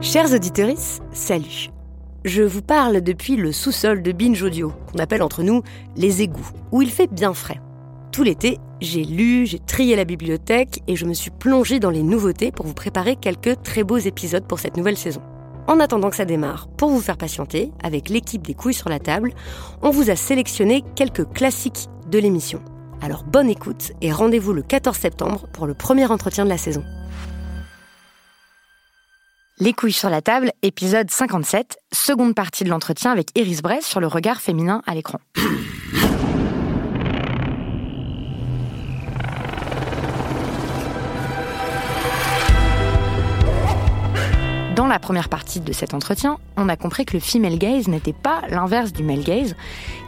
[0.00, 0.76] Chers auditeurs,
[1.12, 1.70] salut.
[2.24, 5.62] Je vous parle depuis le sous-sol de Binge Audio, qu'on appelle entre nous
[5.96, 7.60] les égouts, où il fait bien frais.
[8.12, 12.04] Tout l'été, j'ai lu, j'ai trié la bibliothèque et je me suis plongée dans les
[12.04, 15.20] nouveautés pour vous préparer quelques très beaux épisodes pour cette nouvelle saison.
[15.66, 19.00] En attendant que ça démarre, pour vous faire patienter, avec l'équipe des couilles sur la
[19.00, 19.32] table,
[19.82, 22.62] on vous a sélectionné quelques classiques de l'émission.
[23.02, 26.84] Alors bonne écoute et rendez-vous le 14 septembre pour le premier entretien de la saison.
[29.60, 33.98] Les couilles sur la table, épisode 57, seconde partie de l'entretien avec Iris Bress sur
[33.98, 35.18] le regard féminin à l'écran.
[44.78, 48.12] Dans la première partie de cet entretien, on a compris que le female gaze n'était
[48.12, 49.56] pas l'inverse du male gaze,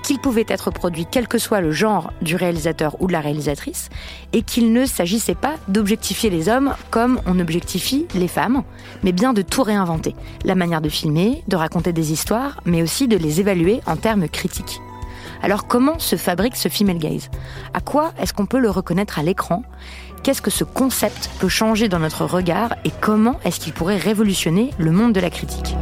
[0.05, 3.89] qu'il pouvait être produit quel que soit le genre du réalisateur ou de la réalisatrice,
[4.33, 8.63] et qu'il ne s'agissait pas d'objectifier les hommes comme on objectifie les femmes,
[9.03, 10.15] mais bien de tout réinventer.
[10.45, 14.29] La manière de filmer, de raconter des histoires, mais aussi de les évaluer en termes
[14.29, 14.81] critiques.
[15.43, 17.29] Alors comment se fabrique ce female gaze?
[17.75, 19.63] À quoi est-ce qu'on peut le reconnaître à l'écran?
[20.23, 24.71] Qu'est-ce que ce concept peut changer dans notre regard et comment est-ce qu'il pourrait révolutionner
[24.79, 25.75] le monde de la critique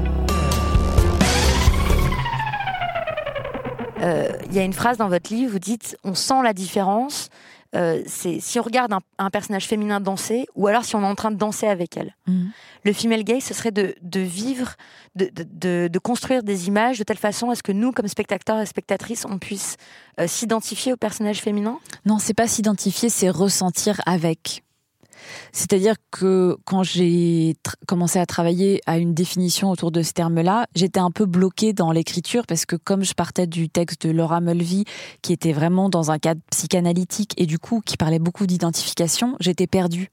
[4.00, 7.30] Euh, Il y a une phrase dans votre livre, vous dites on sent la différence.
[7.74, 11.06] Euh, c'est si on regarde un, un personnage féminin danser ou alors si on est
[11.06, 12.14] en train de danser avec elle.
[12.26, 12.50] Mhm.
[12.84, 14.74] Le female gaze, ce serait de, de vivre,
[15.16, 18.08] de, de- de- de construire des images de telle façon à ce que nous, comme
[18.08, 19.76] spectateurs et spectatrices, on puisse
[20.20, 21.78] euh, s'identifier au personnage féminin?
[22.06, 24.62] Non, c'est pas s'identifier, c'est ressentir avec.
[25.52, 27.56] C'est-à-dire que quand j'ai
[27.86, 31.92] commencé à travailler à une définition autour de ce terme-là, j'étais un peu bloquée dans
[31.92, 34.84] l'écriture parce que comme je partais du texte de Laura Mulvey,
[35.22, 39.66] qui était vraiment dans un cadre psychanalytique et du coup qui parlait beaucoup d'identification, j'étais
[39.66, 40.10] perdue.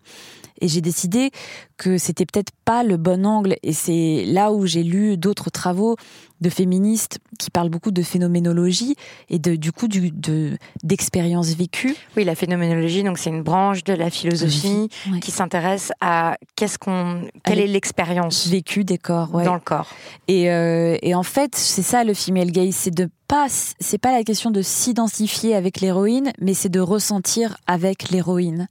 [0.62, 1.32] Et j'ai décidé
[1.78, 3.58] que c'était peut-être pas le bon angle.
[3.62, 5.98] Et c'est là où j'ai lu d'autres travaux
[6.42, 8.96] de féministes qui parlent beaucoup de phénoménologie
[9.30, 11.96] et de, du coup du, de, d'expériences vécues.
[12.18, 14.90] Oui, la phénoménologie, donc c'est une branche de la philosophie
[15.22, 19.44] qui s'intéresse à qu'est-ce qu'on, quelle est l'expérience Vécues des corps, ouais.
[19.44, 19.90] dans le corps.
[20.28, 24.12] Et, euh, et en fait, c'est ça le female gaze, c'est de pas, c'est pas
[24.12, 28.68] la question de s'identifier avec l'héroïne, mais c'est de ressentir avec l'héroïne.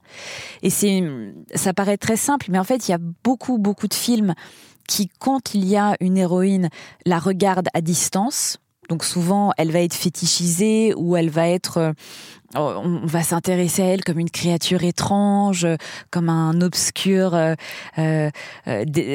[0.61, 1.03] Et c'est,
[1.53, 4.33] ça paraît très simple, mais en fait, il y a beaucoup, beaucoup de films
[4.87, 6.69] qui, quand il y a une héroïne,
[7.05, 8.57] la regardent à distance.
[8.89, 11.93] Donc souvent, elle va être fétichisée ou elle va être, euh,
[12.55, 15.65] on va s'intéresser à elle comme une créature étrange,
[16.11, 17.55] comme un obscur, euh,
[17.97, 18.29] euh,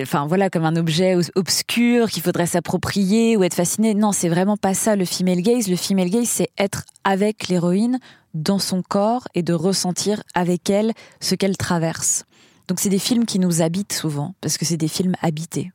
[0.02, 3.94] enfin voilà, comme un objet obscur qu'il faudrait s'approprier ou être fasciné.
[3.94, 5.68] Non, c'est vraiment pas ça le female gaze.
[5.68, 8.00] Le female gaze, c'est être avec l'héroïne
[8.34, 12.24] dans son corps et de ressentir avec elle ce qu'elle traverse.
[12.70, 15.72] Donc c'est des films qui nous habitent souvent parce que c'est des films habités.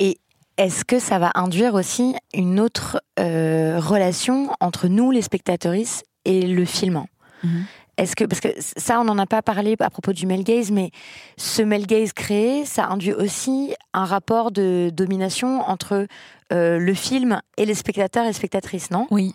[0.00, 0.18] Et
[0.56, 6.42] est-ce que ça va induire aussi une autre euh, relation entre nous, les spectatrices, et
[6.42, 7.06] le filmant
[7.44, 7.66] Mhm.
[7.96, 10.72] Est-ce que parce que ça, on n'en a pas parlé à propos du male gaze,
[10.72, 10.90] mais
[11.36, 16.06] ce male gaze créé, ça induit aussi un rapport de domination entre
[16.52, 19.06] euh, le film et les spectateurs et spectatrices, non?
[19.10, 19.34] Oui.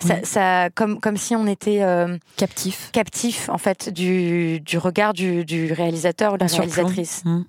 [0.00, 5.12] Ça, ça, comme, comme si on était euh, captif, captif en fait du, du regard
[5.12, 7.22] du, du, réalisateur ou de la réalisatrice.
[7.24, 7.42] Mmh.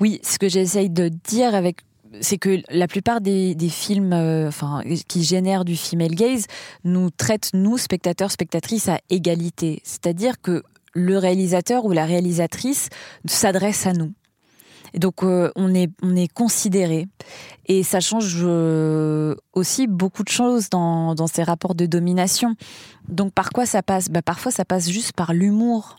[0.00, 1.78] Oui, ce que j'essaye de dire avec
[2.20, 6.46] c'est que la plupart des, des films euh, enfin, qui génèrent du female gaze
[6.84, 9.80] nous traitent, nous, spectateurs, spectatrices, à égalité.
[9.84, 10.62] C'est-à-dire que
[10.92, 12.88] le réalisateur ou la réalisatrice
[13.26, 14.12] s'adresse à nous.
[14.94, 17.08] Et donc euh, on est on est considéré
[17.66, 22.54] et ça change euh, aussi beaucoup de choses dans, dans ces rapports de domination.
[23.08, 24.08] Donc par quoi ça passe?
[24.08, 25.96] Bah, parfois ça passe juste par l'humour.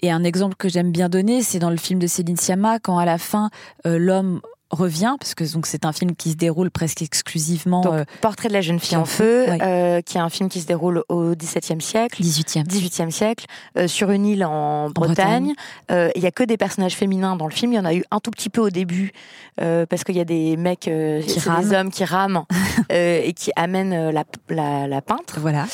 [0.00, 2.98] Et un exemple que j'aime bien donner, c'est dans le film de Céline Sciamma, quand
[2.98, 3.50] à la fin,
[3.84, 4.40] euh, l'homme
[4.70, 7.80] revient, parce que donc c'est un film qui se déroule presque exclusivement.
[7.80, 10.60] Donc, euh, Portrait de la jeune fille en feu, euh, qui est un film qui
[10.60, 15.54] se déroule au XVIIe siècle, XVIIIe, XVIIIe siècle, euh, sur une île en Bretagne.
[15.90, 17.72] Il y a que des personnages féminins dans le film.
[17.72, 19.12] Il y en a eu un tout petit peu au début,
[19.56, 22.44] parce qu'il y a des mecs, qui des hommes qui rament
[22.90, 25.66] et qui amènent la, la, la peintre, voilà,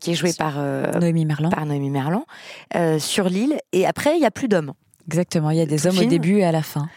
[0.00, 0.58] qui est jouée par
[1.00, 2.24] Noémie Merlan, par Noémie Merlan,
[2.98, 3.58] sur l'île.
[3.72, 4.72] Et après, il y a plus d'hommes.
[5.06, 6.88] Exactement, il y a des hommes au début et à la fin.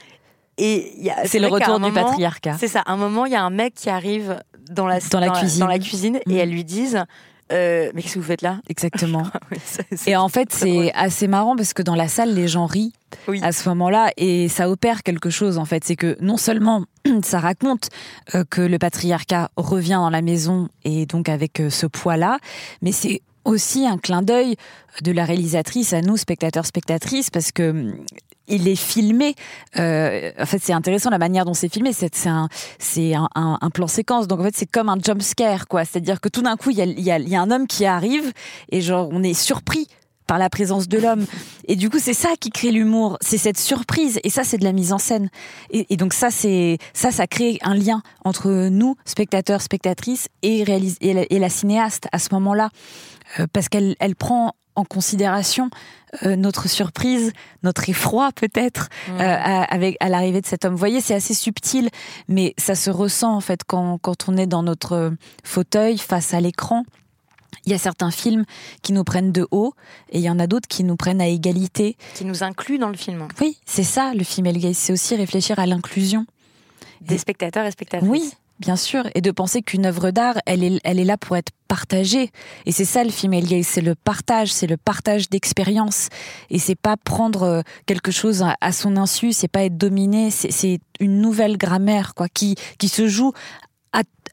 [0.57, 2.57] Et c'est le retour du patriarcat.
[2.59, 2.83] C'est ça.
[2.85, 4.39] un moment, il y a un mec qui arrive
[4.69, 6.37] dans la, dans la cuisine, dans la cuisine et mm.
[6.37, 7.03] elles lui disent.
[7.51, 8.61] Euh, mais qu'est-ce que vous faites là?
[8.69, 9.27] Exactement.
[10.07, 12.93] et en fait, c'est assez marrant parce que dans la salle, les gens rient
[13.41, 15.57] à ce moment-là et ça opère quelque chose.
[15.57, 16.85] En fait, c'est que non seulement
[17.21, 17.89] ça raconte
[18.33, 22.39] euh, que le patriarcat revient dans la maison et donc avec euh, ce poids-là,
[22.81, 24.55] mais c'est aussi un clin d'œil
[25.01, 27.93] de la réalisatrice à nous, spectateurs, spectatrices, parce que
[28.47, 29.35] il est filmé.
[29.77, 31.91] Euh, en fait, c'est intéressant la manière dont c'est filmé.
[31.93, 32.49] C'est un,
[33.35, 34.27] un, plan séquence.
[34.27, 35.85] Donc en fait, c'est comme un jump scare, quoi.
[35.85, 37.85] C'est-à-dire que tout d'un coup, il y a, y, a, y a, un homme qui
[37.85, 38.31] arrive
[38.69, 39.87] et genre on est surpris
[40.27, 41.25] par la présence de l'homme.
[41.67, 43.17] Et du coup, c'est ça qui crée l'humour.
[43.21, 44.19] C'est cette surprise.
[44.23, 45.29] Et ça, c'est de la mise en scène.
[45.69, 50.63] Et, et donc ça, c'est ça, ça crée un lien entre nous, spectateurs, spectatrices, et,
[50.63, 52.69] réalise, et, la, et la cinéaste à ce moment-là,
[53.39, 55.69] euh, parce qu'elle elle prend en considération
[56.23, 57.31] euh, notre surprise,
[57.61, 60.73] notre effroi peut-être euh, à, avec à l'arrivée de cet homme.
[60.73, 61.89] Vous voyez, c'est assez subtil,
[62.27, 66.41] mais ça se ressent en fait quand, quand on est dans notre fauteuil face à
[66.41, 66.85] l'écran.
[67.65, 68.45] Il y a certains films
[68.81, 69.73] qui nous prennent de haut
[70.09, 71.97] et il y en a d'autres qui nous prennent à égalité.
[72.15, 73.27] Qui nous incluent dans le film.
[73.41, 76.25] Oui, c'est ça le film c'est aussi réfléchir à l'inclusion.
[77.01, 78.09] Des spectateurs et spectatrices.
[78.09, 81.35] Oui, Bien sûr, et de penser qu'une œuvre d'art, elle est, elle est là pour
[81.35, 82.29] être partagée.
[82.67, 83.33] Et c'est ça le film
[83.63, 86.09] c'est le partage, c'est le partage d'expérience.
[86.51, 90.79] Et c'est pas prendre euh, quelque chose à son insu, c'est pas être dominé, c'est
[90.99, 93.33] une nouvelle grammaire, quoi, qui, qui se joue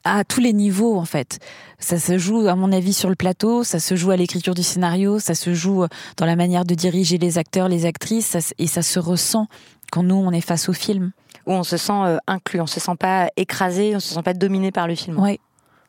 [0.03, 1.39] à, tous les niveaux en fait.
[1.79, 4.63] Ça se joue à mon avis sur le plateau, ça se joue à l'écriture du
[4.63, 5.85] scénario, ça se joue
[6.17, 9.47] dans la manière de diriger les acteurs, les actrices, et ça se ressent
[9.91, 11.11] quand nous on est face au film
[11.45, 14.33] où on se sent euh, inclus, on se sent pas écrasé, on se sent pas
[14.33, 15.19] dominé par le film.
[15.19, 15.39] Oui,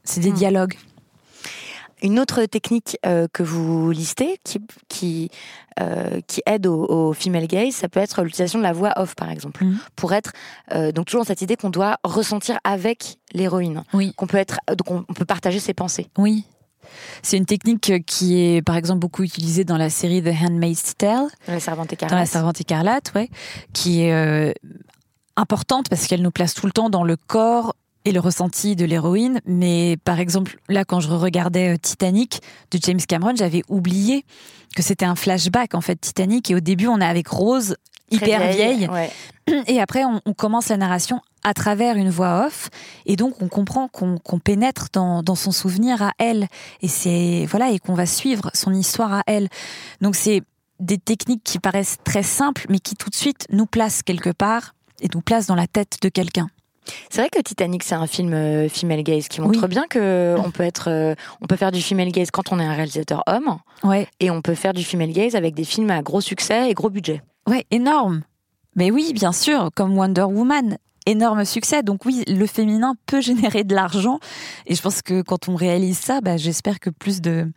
[0.05, 0.35] c'est des hmm.
[0.35, 0.75] dialogues.
[2.03, 5.31] Une autre technique euh, que vous listez qui, qui,
[5.81, 9.15] euh, qui aide au, au, female gaze, ça peut être l'utilisation de la voix off,
[9.15, 9.79] par exemple, hmm.
[9.97, 10.33] pour être
[10.95, 14.13] donc toujours dans cette idée qu'on doit ressentir avec l'héroïne, oui.
[14.17, 16.09] qu'on peut être, donc on, on peut partager ses pensées.
[16.19, 16.45] Oui,
[17.23, 21.29] c'est une technique qui est, par exemple, beaucoup utilisée dans la série The Handmaid's Tale.
[21.47, 22.11] Dans La Servante Écarlate.
[22.11, 23.31] Dans La Servante Écarlate, ouais.
[23.73, 24.53] Qui est euh,
[25.37, 28.85] importante parce qu'elle nous place tout le temps dans le corps et le ressenti de
[28.85, 29.41] l'héroïne.
[29.47, 32.41] Mais par exemple, là, quand je regardais euh, Titanic
[32.71, 34.25] de James Cameron, j'avais oublié
[34.77, 36.51] que c'était un flashback, en fait, Titanic.
[36.51, 37.77] Et au début, on est avec Rose,
[38.11, 38.89] hyper vieille.
[39.67, 42.71] Et après, on, on, commence la narration à travers une voix off.
[43.07, 46.49] Et donc, on comprend qu'on qu pénètre dans, dans, son souvenir à elle.
[46.81, 49.49] Et c'est, voilà, et qu'on va suivre son histoire à elle.
[50.01, 50.43] Donc, c'est
[50.81, 54.75] des techniques qui paraissent très simples, mais qui tout de suite nous placent quelque part
[55.01, 56.49] et nous place dans la tête de quelqu'un.
[57.11, 59.69] C'est vrai que Titanic, c'est un film euh, female gaze qui montre oui.
[59.69, 62.65] bien que on peut être, euh, on peut faire du female gaze quand on est
[62.65, 64.09] un réalisateur homme, ouais.
[64.21, 66.91] et on peut faire du female gaze avec des films à gros succès et gros
[66.91, 67.23] budget.
[67.49, 68.23] Ouais, énorme.
[68.75, 71.83] Mais oui, bien sûr, comme Wonder Woman, énorme succès.
[71.83, 74.19] Donc oui, le féminin peut générer de l'argent,
[74.67, 77.51] et je pense que quand on réalise ça, bah, j'espère que plus de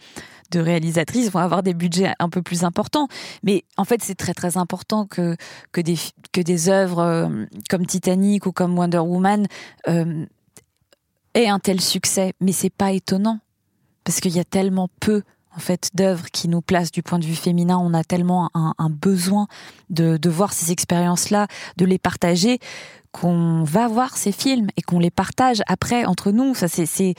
[0.51, 3.07] de réalisatrices vont avoir des budgets un peu plus importants.
[3.43, 5.35] Mais en fait, c'est très très important que,
[5.71, 5.97] que, des,
[6.31, 9.47] que œuvres euh, comme Titanic ou comme Wonder Woman
[9.87, 10.25] euh,
[11.33, 12.33] aient un tel succès.
[12.39, 13.39] Mais c'est pas étonnant,
[14.03, 15.23] parce qu'il y a tellement peu
[15.55, 17.77] en fait d'œuvres qui nous placent du point de vue féminin.
[17.77, 19.47] On a tellement un, besoin
[19.89, 21.47] de, de voir ces expériences-là,
[21.77, 22.59] de les partager
[23.15, 26.53] qu'on va voir ces films et qu'on les partage après entre nous.
[26.53, 27.15] Ça, c'est,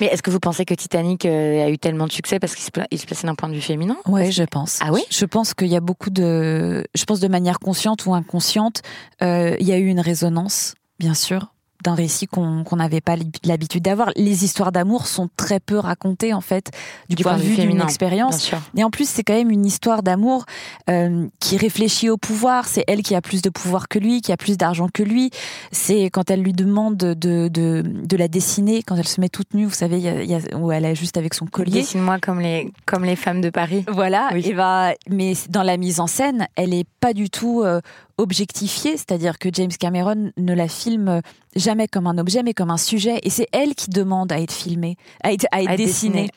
[0.00, 2.62] Mais est-ce que vous pensez que Titanic euh, a eu tellement de succès parce qu'il
[2.62, 3.96] se, se plaçait d'un point de vue féminin?
[4.06, 4.78] Oui, je pense.
[4.80, 5.02] Ah oui?
[5.10, 6.84] Je pense qu'il y a beaucoup de...
[6.94, 8.82] Je pense de manière consciente ou inconsciente,
[9.22, 11.52] euh, il y a eu une résonance, bien sûr,
[11.82, 14.10] d'un récit qu'on n'avait pas l'habitude d'avoir.
[14.16, 16.70] Les histoires d'amour sont très peu racontées en fait
[17.08, 18.50] du, point de vue d'une expérience.
[18.76, 20.44] Et en plus, c'est quand même une histoire d'amour
[20.88, 22.66] euh, qui réfléchit au pouvoir.
[22.66, 25.30] C'est elle qui a plus de pouvoir que lui, qui a plus d'argent que lui.
[25.72, 29.54] C'est quand elle lui demande de, de, de, la dessiner, quand elle se met toute
[29.54, 31.80] nue, vous savez, y a, où elle est juste avec son collier.
[31.80, 33.84] Dessine-moi comme les, comme les femmes de Paris.
[33.88, 34.30] Voilà.
[34.34, 37.80] Et bah, mais dans la mise en scène, elle est pas du tout euh,
[38.20, 41.22] objectifiée, c'est-à-dire que James Cameron ne la filme
[41.56, 43.18] jamais comme un objet, mais comme un sujet.
[43.22, 46.30] Et c'est elle qui demande à être filmée, à être, à être, dessinée.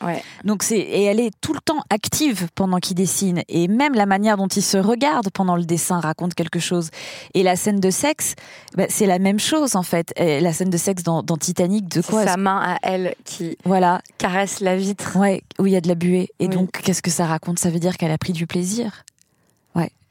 [0.44, 3.42] Donc c'est et elle est tout le temps active pendant qu'il dessine.
[3.48, 6.90] Et même la manière dont il se regarde pendant le dessin raconte quelque chose.
[7.34, 8.34] Et la scène de sexe,
[8.76, 10.12] bah, c'est la même chose en fait.
[10.18, 14.60] la scène de sexe dans, Titanic, de quoi Sa main à elle qui voilà caresse
[14.60, 15.16] la vitre.
[15.16, 16.30] Ouais, où il y a de la buée.
[16.38, 17.58] Et donc qu'est-ce que ça raconte?
[17.58, 19.04] Ça veut dire qu'elle a pris du plaisir.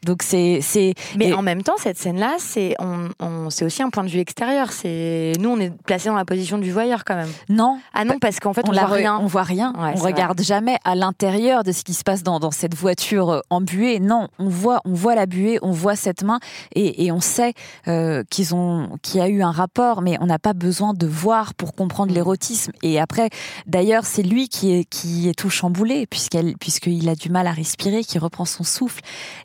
[0.05, 0.93] Donc c'est c'est.
[1.17, 4.19] Mais en même temps, cette scène-là, c'est on, on c'est aussi un point de vue
[4.19, 4.71] extérieur.
[4.71, 7.31] C'est nous, on est placé dans la position du voyeur quand même.
[7.49, 7.79] Non.
[7.93, 9.19] Ah non, parce qu'en fait, on, on voit rien.
[9.21, 9.73] On voit rien.
[9.77, 13.39] on regarde jamais à l'intérieur de ce qui se passe dans, dans cette voiture euh,
[13.49, 13.99] embuée.
[13.99, 16.39] Non, on voit on voit la buée, on voit cette main
[16.75, 17.53] et, et on sait
[17.87, 21.07] euh, qu'ils ont qu'il y a eu un rapport, mais on n'a pas besoin de
[21.07, 22.15] voir pour comprendre mm.
[22.15, 22.71] l'érotisme.
[22.81, 23.29] Et après,
[23.67, 27.51] d'ailleurs, c'est lui qui est qui est tout chamboulé puisqu'elle puisqu'il a du mal à
[27.51, 29.01] respirer, qui reprend son souffle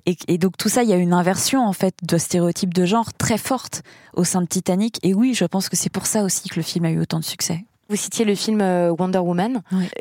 [0.06, 2.72] et, et donc donc tout ça, il y a une inversion en fait de stéréotypes
[2.72, 3.82] de genre très forte
[4.14, 4.98] au sein de Titanic.
[5.02, 7.18] Et oui, je pense que c'est pour ça aussi que le film a eu autant
[7.18, 7.66] de succès.
[7.90, 9.60] Vous citiez le film euh, Wonder Woman.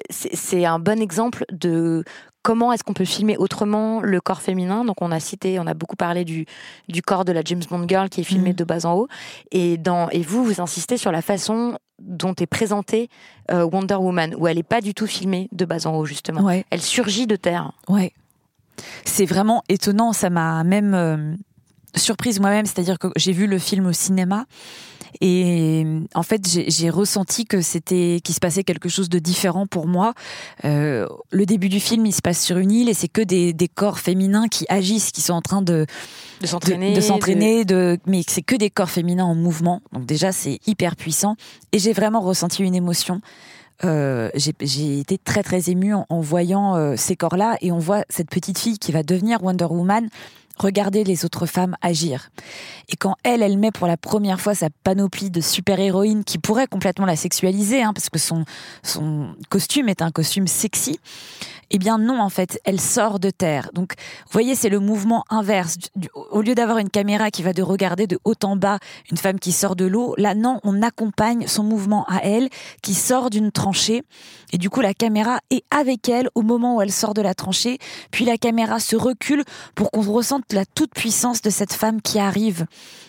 [0.09, 2.05] C'est un bon exemple de
[2.43, 4.85] comment est-ce qu'on peut filmer autrement le corps féminin.
[4.85, 6.45] Donc on a cité, on a beaucoup parlé du,
[6.87, 8.55] du corps de la James Bond girl qui est filmé mm.
[8.55, 9.09] de bas en haut.
[9.51, 13.09] Et, dans, et vous, vous insistez sur la façon dont est présentée
[13.51, 16.49] euh, Wonder Woman, où elle n'est pas du tout filmée de bas en haut, justement.
[16.69, 17.73] Elle surgit de terre.
[17.89, 18.13] Ouais.
[19.05, 21.35] C'est vraiment étonnant, ça m'a même euh,
[21.95, 24.45] surprise moi-même, c'est-à-dire que j'ai vu le film au cinéma
[25.21, 29.87] et en fait j'ai ressenti que c'était qu'il se passait quelque chose de différent pour
[29.87, 30.13] moi.
[30.65, 33.53] Euh, le début du film, il se passe sur une île et c'est que des,
[33.73, 35.85] corps féminins qui agissent, qui sont en train de
[36.41, 37.97] de s'entraîner, de, s'entraîner, de...
[38.05, 39.81] mais c'est que des corps féminins en mouvement.
[39.91, 41.35] Donc déjà c'est hyper puissant
[41.71, 43.21] et j'ai vraiment ressenti une émotion.
[43.83, 47.57] Euh, j'ai été très très émue en, voyant euh, ces corps-là.
[47.61, 50.09] Et on voit cette petite fille qui va devenir Wonder Woman
[50.57, 52.29] regarder les autres femmes agir.
[52.89, 56.67] Et quand elle, elle met pour la première fois sa panoplie de super-héroïne qui pourrait
[56.67, 58.45] complètement la sexualiser, hein, parce que son,
[58.83, 60.99] son costume est un costume sexy,
[61.69, 63.69] eh bien non, en fait, elle sort de terre.
[63.73, 65.77] Donc, vous voyez, c'est le mouvement inverse.
[66.13, 68.79] Au lieu d'avoir une caméra qui va de regarder de haut en bas
[69.11, 72.49] une femme qui sort de l'eau, là, non, on accompagne son mouvement à elle,
[72.81, 74.03] qui sort d'une tranchée.
[74.53, 77.33] Et du coup, la caméra est avec elle au moment où elle sort de la
[77.33, 77.79] tranchée.
[78.11, 79.43] Puis la caméra se recule
[79.75, 82.65] pour qu'on ressente la toute puissance de cette femme qui arrive.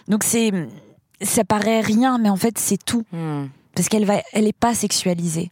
[0.09, 0.52] Donc c'est,
[1.21, 3.04] ça paraît rien, mais en fait, c'est tout.
[3.12, 3.47] Hmm.
[3.75, 5.50] Parce qu'elle va, elle est pas sexualisée.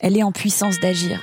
[0.00, 1.20] Elle est en puissance d'agir.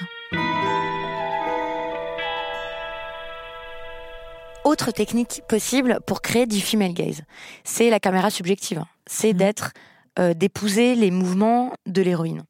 [4.65, 7.21] autre technique possible pour créer du female gaze.
[7.63, 8.83] C'est la caméra subjective.
[9.07, 9.37] C'est mhm.
[9.37, 9.71] d'être,
[10.19, 12.43] euh, d'épouser les mouvements de l'héroïne.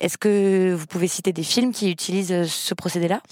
[0.00, 3.22] Est-ce que vous pouvez citer des films qui utilisent euh, ce procédé-là?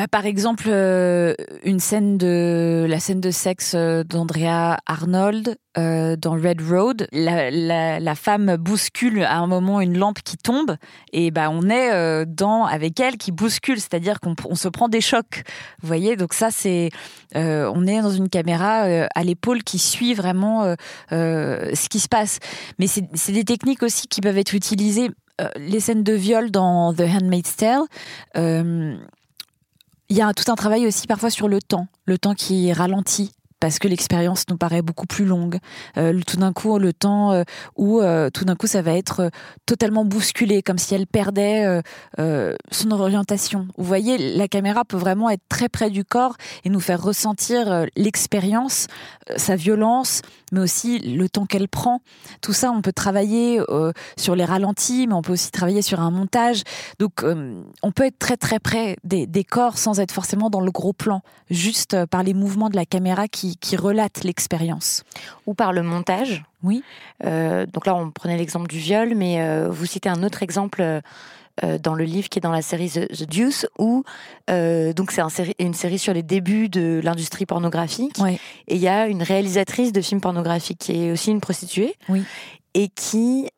[0.00, 6.16] Bah, par exemple, euh, une scène de la scène de sexe euh, d'Andrea Arnold euh,
[6.16, 10.76] dans Red Road, la, femme bouscule à un moment une lampe qui tombe
[11.12, 15.42] et bah on est dans avec elle qui bouscule, c'est-à-dire qu'on se prend des chocs.
[15.82, 16.88] Vous voyez, donc ça c'est
[17.34, 20.74] on est dans une caméra à l'épaule qui suit vraiment
[21.10, 22.38] ce qui se passe.
[22.78, 25.10] Mais c'est des techniques aussi qui peuvent être utilisées
[25.56, 27.84] les scènes de viol dans The Handmaid's Tale,
[30.10, 33.32] il y a tout un travail aussi parfois sur le temps, le temps qui ralentit
[33.60, 35.58] parce que l'expérience nous paraît beaucoup plus longue.
[35.98, 37.44] Euh, tout d'un coup, le temps euh,
[37.76, 39.30] où euh, tout d'un coup ça va être
[39.66, 41.82] totalement bousculé, comme si elle perdait
[42.70, 43.68] son orientation.
[43.76, 47.86] Vous voyez, la caméra peut vraiment être très près du corps et nous faire ressentir
[47.96, 48.86] l'expérience,
[49.36, 50.22] sa violence,
[50.52, 52.00] mais aussi le temps qu'elle prend.
[52.40, 53.60] Tout ça, on peut travailler
[54.16, 56.62] sur les ralentis, mais on peut aussi travailler sur un montage.
[56.98, 57.24] Donc,
[57.82, 60.92] on peut être très très près des, des corps sans être forcément dans le gros
[60.92, 65.04] plan, juste par les mouvements de la caméra qui qui, relate l'expérience.
[65.46, 66.44] Ou par le montage.
[66.62, 66.82] Oui.
[67.24, 70.82] Euh, donc là, on prenait l'exemple du viol, mais euh, vous citez un autre exemple
[71.64, 74.04] euh, dans le livre qui est dans la série The, Deuce, où
[74.48, 78.18] donc c'est un une série sur les débuts de l'industrie pornographique.
[78.68, 81.94] Et il y a une réalisatrice de films pornographiques qui est aussi une prostituée.
[82.08, 82.24] Oui
[82.72, 83.48] et qui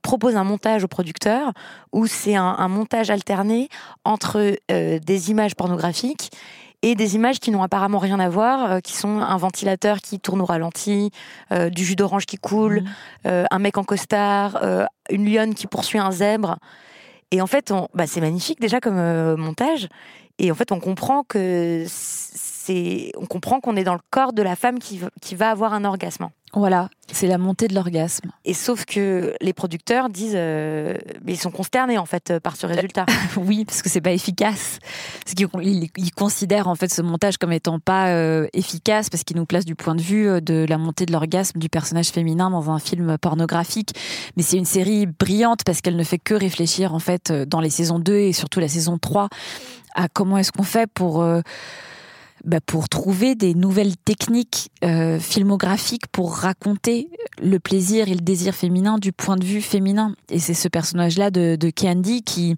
[0.00, 1.52] propose un montage au producteur
[1.92, 3.68] où c'est un, montage alterné
[4.02, 6.30] entre des images pornographiques
[6.82, 10.20] et des images qui n'ont apparemment rien à voir, euh, qui sont un ventilateur qui
[10.20, 11.10] tourne au ralenti,
[11.52, 12.84] euh, du jus d'orange qui coule,
[13.24, 13.46] mhm.
[13.50, 14.62] un mec en costard,
[15.10, 16.58] une lionne qui poursuit un zèbre.
[17.32, 19.88] Et en fait, bah, c'est magnifique déjà comme montage.
[20.38, 21.84] Et en fait, on comprend que
[22.66, 25.72] c'est, on comprend qu'on est dans le corps de la femme qui, qui va avoir
[25.72, 26.28] un orgasme.
[26.52, 28.30] Voilà, c'est la montée de l'orgasme.
[28.46, 32.66] Et sauf que les producteurs disent, euh, mais ils sont consternés en fait par ce
[32.66, 33.04] résultat.
[33.36, 34.78] oui, parce que c'est pas efficace.
[35.22, 39.36] Parce qu'ils ils considèrent en fait ce montage comme étant pas euh, efficace parce qu'il
[39.36, 42.48] nous place du point de vue euh, de la montée de l'orgasme du personnage féminin
[42.48, 43.92] dans un film pornographique.
[44.36, 47.70] Mais c'est une série brillante parce qu'elle ne fait que réfléchir en fait dans les
[47.70, 49.28] saisons 2 et surtout la saison 3
[49.94, 51.22] à comment est-ce qu'on fait pour
[52.44, 57.08] bah, pour trouver des nouvelles techniques euh, filmographiques pour raconter
[57.42, 60.14] le plaisir et le désir féminin du point de vue féminin.
[60.30, 62.56] Et c'est ce personnage-là de, de Candy qui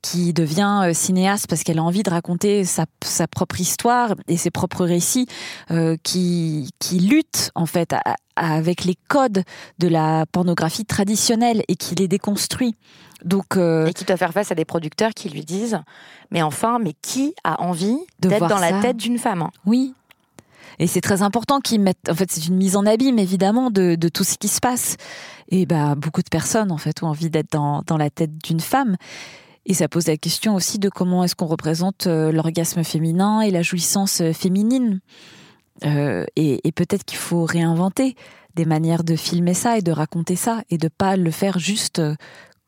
[0.00, 4.36] qui devient euh, cinéaste parce qu'elle a envie de raconter sa, sa, propre histoire et
[4.36, 5.26] ses propres récits
[5.70, 7.94] euh, qui, qui luttent en fait
[8.38, 9.42] avec les codes
[9.78, 12.74] de la pornographie traditionnelle et qui les déconstruit.
[13.24, 15.80] Donc, euh, et qui doit faire face à des producteurs qui lui disent
[16.30, 19.94] Mais enfin, mais qui a envie d'être dans la tête d'une femme Oui.
[20.78, 22.08] Et c'est très important qu'ils mettent.
[22.08, 24.96] En fait, c'est une mise en abîme, évidemment, de, de, tout ce qui se passe.
[25.48, 28.60] Et bah, beaucoup de personnes, en fait, ont envie d'être dans, dans la tête d'une
[28.60, 28.96] femme.
[29.66, 33.50] Et ça pose la question aussi de comment est-ce qu'on représente euh, l'orgasme féminin et
[33.50, 35.00] la jouissance euh, féminine.
[35.84, 38.16] Euh, et, et peut-être qu'il faut réinventer
[38.54, 42.00] des manières de filmer ça et de raconter ça et de pas le faire juste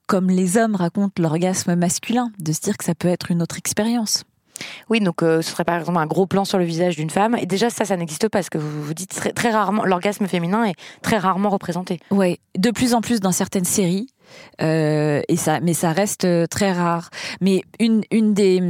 [0.06, 3.58] comme les hommes racontent l'orgasme masculin, de se dire que ça peut être une autre
[3.58, 4.24] expérience.
[4.88, 7.36] Oui, donc euh, ce serait par exemple un gros plan sur le visage d'une femme.
[7.36, 10.26] Et déjà, ça, ça n'existe pas, parce que vous vous dites très, très rarement, l'orgasme
[10.26, 12.00] féminin est très rarement représenté.
[12.10, 14.08] Oui, de plus en plus dans certaines séries.
[14.62, 17.10] Euh, et ça, mais ça reste euh, très rare.
[17.40, 18.60] Mais une, une des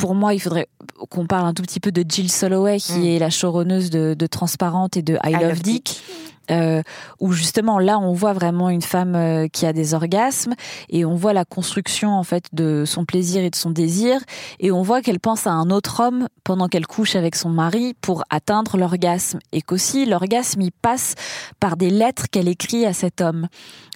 [0.00, 0.66] pour moi, il faudrait
[1.10, 3.04] qu'on parle un tout petit peu de Jill Soloway, qui mm.
[3.04, 6.02] est la showrunneuse de, de Transparente et de I, Love, Dick
[6.50, 6.82] euh,
[7.20, 10.54] où justement là on voit vraiment une femme euh, qui a des orgasmes
[10.88, 14.20] et on voit la construction en fait de son plaisir et de son désir
[14.58, 17.94] et on voit qu'elle pense à un autre homme pendant qu'elle couche avec son mari
[18.00, 21.14] pour atteindre l'orgasme et qu'aussi l'orgasme il passe
[21.60, 23.46] par des lettres qu'elle écrit à cet homme.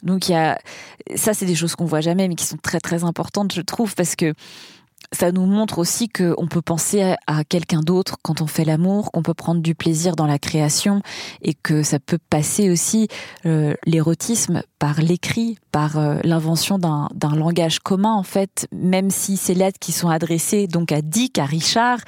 [0.03, 0.59] Donc il y a
[1.17, 3.95] ça c'est des choses qu'on voit jamais mais qui sont très très importantes je trouve
[3.95, 4.33] parce que
[5.13, 9.23] ça nous montre aussi qu'on peut penser à quelqu'un d'autre quand on fait l'amour, qu'on
[9.23, 11.03] peut prendre du plaisir dans la création
[11.43, 13.09] et que ça peut passer aussi
[13.47, 19.55] euh, l'érotisme par l'écrit, par euh, l'invention d'un langage commun en fait, même si ces
[19.55, 21.99] lettres qui sont adressées donc à Dick, à Richard,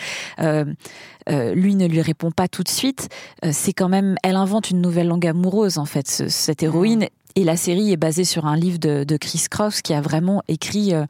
[0.41, 0.65] euh,
[1.29, 3.09] lui ne lui répond pas tout de suite,
[3.51, 7.57] c'est quand même, elle invente une nouvelle langue amoureuse en fait, cette héroïne, et la
[7.57, 11.05] série est basée sur un livre de, de Chris Cross qui a vraiment écrit euh,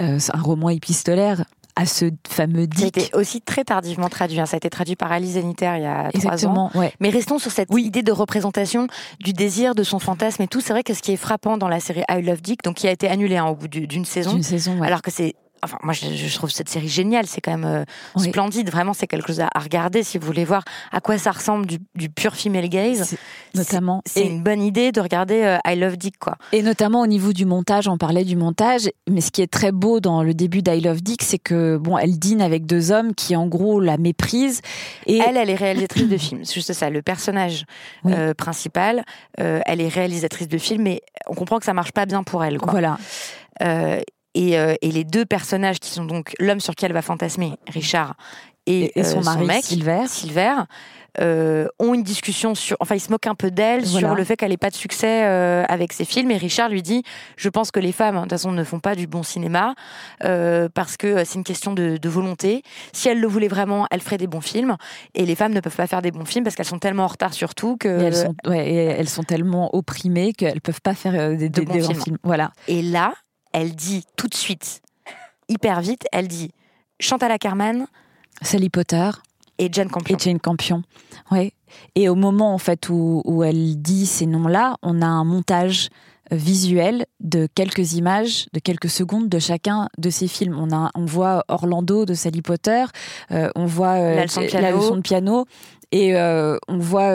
[0.00, 1.44] euh, un roman épistolaire
[1.76, 2.98] à ce fameux Dick.
[2.98, 4.40] Été aussi très tardivement traduit.
[4.40, 4.46] Hein.
[4.46, 6.70] Ça a été traduit par Alice Zeniter il y a trois ans.
[6.74, 6.92] Ouais.
[6.98, 8.88] Mais restons sur cette idée de représentation
[9.20, 10.60] du désir, de son fantasme et tout.
[10.60, 12.88] C'est vrai que ce qui est frappant dans la série I Love Dick, donc qui
[12.88, 16.34] a été annulée hein, au bout d'une saison, saison alors que c'est Enfin, moi, je,
[16.34, 17.26] trouve cette série géniale.
[17.26, 18.70] C'est quand même euh, splendide.
[18.70, 22.08] Vraiment, c'est quelque chose à, regarder si vous voulez voir à quoi ça ressemble du,
[22.08, 23.16] pur female gaze.
[23.54, 24.02] Notamment.
[24.06, 26.36] C'est une bonne idée de regarder euh, I Love Dick, quoi.
[26.52, 28.88] Et notamment au niveau du montage, on parlait du montage.
[29.08, 31.98] Mais ce qui est très beau dans le début d'I Love Dick, c'est que, bon,
[31.98, 34.60] elle dîne avec deux hommes qui, en gros, la méprisent.
[35.06, 36.44] Et elle, elle est réalisatrice de films.
[36.44, 36.90] C'est juste ça.
[36.90, 37.64] Le personnage
[38.06, 39.04] euh, principal,
[39.36, 42.58] elle est réalisatrice de films, mais on comprend que ça marche pas bien pour elle,
[42.58, 42.72] quoi.
[42.72, 42.98] Voilà.
[43.62, 44.00] Euh,
[44.34, 48.16] et, les deux personnages qui sont donc l'homme sur qui elle va fantasmer, Richard,
[48.68, 50.54] et, son, euh, mec, Silver,
[51.20, 54.36] euh, ont une discussion sur, enfin, ils se moquent un peu d'elle sur le fait
[54.36, 55.22] qu'elle n'ait pas de succès
[55.68, 56.30] avec ses films.
[56.30, 57.02] Et Richard lui dit,
[57.36, 59.74] je pense que les femmes, de toute façon, ne font pas du bon cinéma
[60.20, 62.62] parce que c'est une question de, volonté.
[62.92, 64.76] Si elles le voulaient vraiment, elles feraient des bons films.
[65.14, 67.08] Et les femmes ne peuvent pas faire des bons films parce qu'elles sont tellement en
[67.08, 68.66] retard surtout que elles sont, ouais,
[68.98, 72.18] elles sont tellement opprimées qu'elles peuvent pas faire des, bons, films.
[72.22, 72.52] Voilà.
[72.66, 73.14] Et là,
[73.60, 74.82] elle dit tout de suite,
[75.48, 76.50] hyper vite, elle dit
[77.00, 77.86] Chantal Ackerman,
[78.40, 79.10] Sally Potter
[79.58, 80.16] et Jane Campion.
[80.16, 80.82] Et Jane Campion,
[81.32, 81.52] ouais.
[81.96, 85.88] Et au moment en fait où, où elle dit ces noms-là, on a un montage
[86.32, 90.56] euh, visuel de quelques images, de quelques secondes de chacun de ces films.
[90.56, 92.84] On, a, on voit Orlando de Sally Potter,
[93.32, 95.46] euh, on voit euh, la, leçon de piano
[95.90, 97.12] et on voit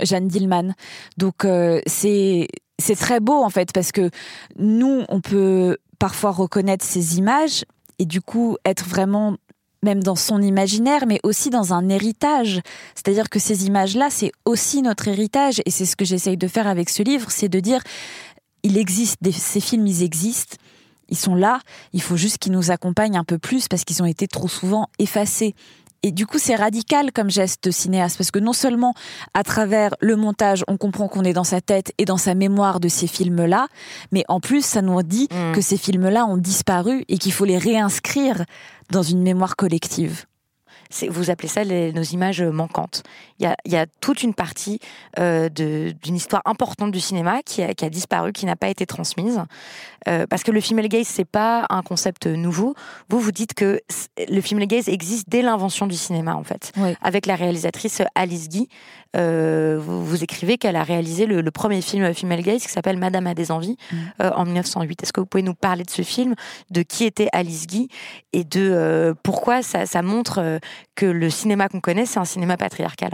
[0.00, 0.72] Jeanne Dillman.
[1.16, 1.46] Donc
[1.86, 2.48] c'est
[2.80, 4.10] c'est très beau en fait parce que
[4.56, 7.64] nous, on peut parfois reconnaître ces images
[7.98, 9.36] et du coup être vraiment
[9.82, 12.60] même dans son imaginaire, mais aussi dans un héritage.
[12.94, 16.66] C'est-à-dire que ces images-là, c'est aussi notre héritage, et c'est ce que j'essaye de faire
[16.66, 17.82] avec ce livre, c'est de dire,
[18.62, 20.56] il existe, ces films, ils existent,
[21.08, 21.60] ils sont là,
[21.92, 24.88] il faut juste qu'ils nous accompagnent un peu plus, parce qu'ils ont été trop souvent
[24.98, 25.54] effacés.
[26.02, 28.94] Et du coup, c'est radical comme geste de cinéaste, parce que non seulement
[29.34, 32.80] à travers le montage, on comprend qu'on est dans sa tête et dans sa mémoire
[32.80, 33.68] de ces films-là,
[34.12, 35.52] mais en plus, ça nous dit mm.
[35.54, 38.44] que ces films-là ont disparu et qu'il faut les réinscrire
[38.90, 40.24] dans une mémoire collective
[41.08, 43.02] vous appelez ça nos images manquantes.
[43.38, 44.80] Il y a, toute une partie
[45.18, 49.40] euh, d'une histoire importante du cinéma qui a, disparu, qui n'a pas été transmise.
[50.08, 52.74] Euh, parce que le female gaze, c'est pas un concept nouveau.
[53.08, 53.80] Vous, vous dites que
[54.28, 56.72] le female gaze existe dès l'invention du cinéma, en fait.
[57.02, 58.68] Avec la réalisatrice Alice Guy,
[59.16, 63.34] euh, vous, écrivez qu'elle a réalisé le, premier film female gaze qui s'appelle Madame a
[63.34, 63.96] des envies mm.
[64.34, 65.02] en 1908.
[65.02, 66.34] Est-ce que vous pouvez nous parler de ce film,
[66.70, 67.88] de qui était Alice Guy
[68.32, 70.60] et de pourquoi ça, ça montre
[70.94, 73.10] que le cinéma qu'on connaît, c'est un cinéma patriarcal?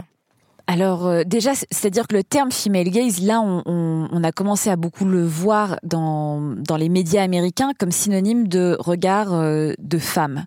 [0.67, 5.05] Alors euh, déjà, c'est-à-dire que le terme female gaze, là, on, a commencé à beaucoup
[5.05, 10.45] le voir dans, dans les médias américains comme synonyme de regard euh, de femme.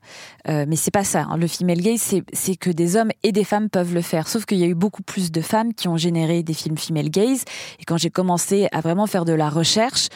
[0.49, 1.27] Euh, mais c'est pas ça.
[1.31, 1.39] Hein.
[1.39, 4.29] Le female gaze, c'est que des hommes et des femmes peuvent le faire.
[4.29, 7.09] Sauf qu'il y a eu beaucoup plus de femmes qui ont généré des films female
[7.09, 7.45] gaze.
[7.79, 10.09] Et quand j'ai commencé à vraiment faire de la recherche,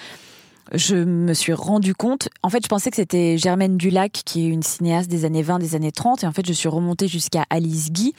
[0.72, 4.48] je me suis rendu compte, en fait, je pensais que c'était Germaine Dulac, qui est
[4.48, 7.44] une cinéaste des années 20, des années 30, et en fait, je suis remontée jusqu'à
[7.50, 8.14] Alice Guy.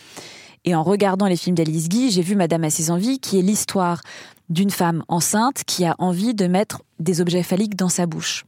[0.66, 3.44] Et en regardant les films d'Alice Guy, j'ai vu Madame a ses envies, qui est
[3.44, 4.02] l'histoire
[4.50, 8.46] d'une femme enceinte qui a envie de mettre des objets phalliques dans sa bouche.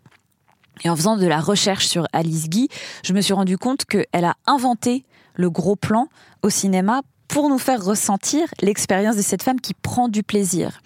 [0.84, 2.70] Et en faisant de la recherche sur Alice Guy,
[3.04, 6.08] je me suis rendu compte qu'elle a inventé le gros plan
[6.42, 10.82] au cinéma pour nous faire ressentir l'expérience de cette femme qui prend du plaisir.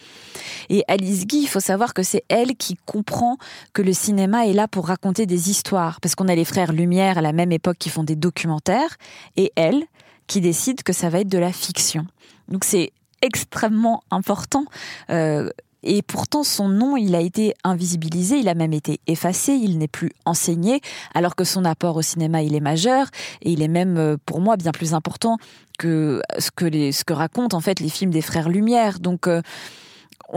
[0.70, 3.38] Et Alice Guy, il faut savoir que c'est elle qui comprend
[3.74, 7.18] que le cinéma est là pour raconter des histoires, parce qu'on a les frères Lumière
[7.18, 8.98] à la même époque qui font des documentaires,
[9.38, 9.84] et elle
[10.32, 12.06] qui décide que ça va être de la fiction.
[12.48, 14.64] Donc c'est extrêmement important.
[15.10, 15.50] Euh,
[15.84, 19.90] et pourtant, son nom, il a été invisibilisé, il a même été effacé, il n'est
[19.90, 20.80] plus enseigné,
[21.14, 23.08] alors que son apport au cinéma, il est majeur,
[23.42, 25.38] et il est même, euh, pour moi, bien plus important
[25.78, 29.02] que ce que, les, ce que racontent en fait les films des frères Lumière.
[29.02, 29.42] Donc, euh,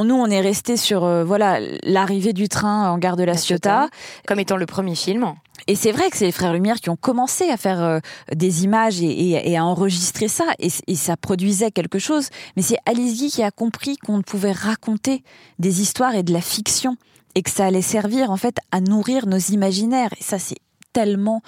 [0.03, 3.89] nous, on est resté sur euh, voilà l'arrivée du train en gare de la Ciotat,
[4.27, 5.35] comme étant le premier film.
[5.69, 8.01] Et c'est vrai que c'est les frères Lumière qui ont commencé à faire euh,
[8.35, 12.29] des images et, à enregistrer ça, et, ça produisait quelque chose.
[12.57, 15.23] Mais c'est Alice Guy qui a compris qu'on pouvait raconter
[15.59, 16.97] des histoires et de la fiction,
[17.37, 20.11] et que ça allait servir en fait à nourrir nos imaginaires.
[20.19, 20.59] Et ça, c'est
[20.93, 21.41] tellement,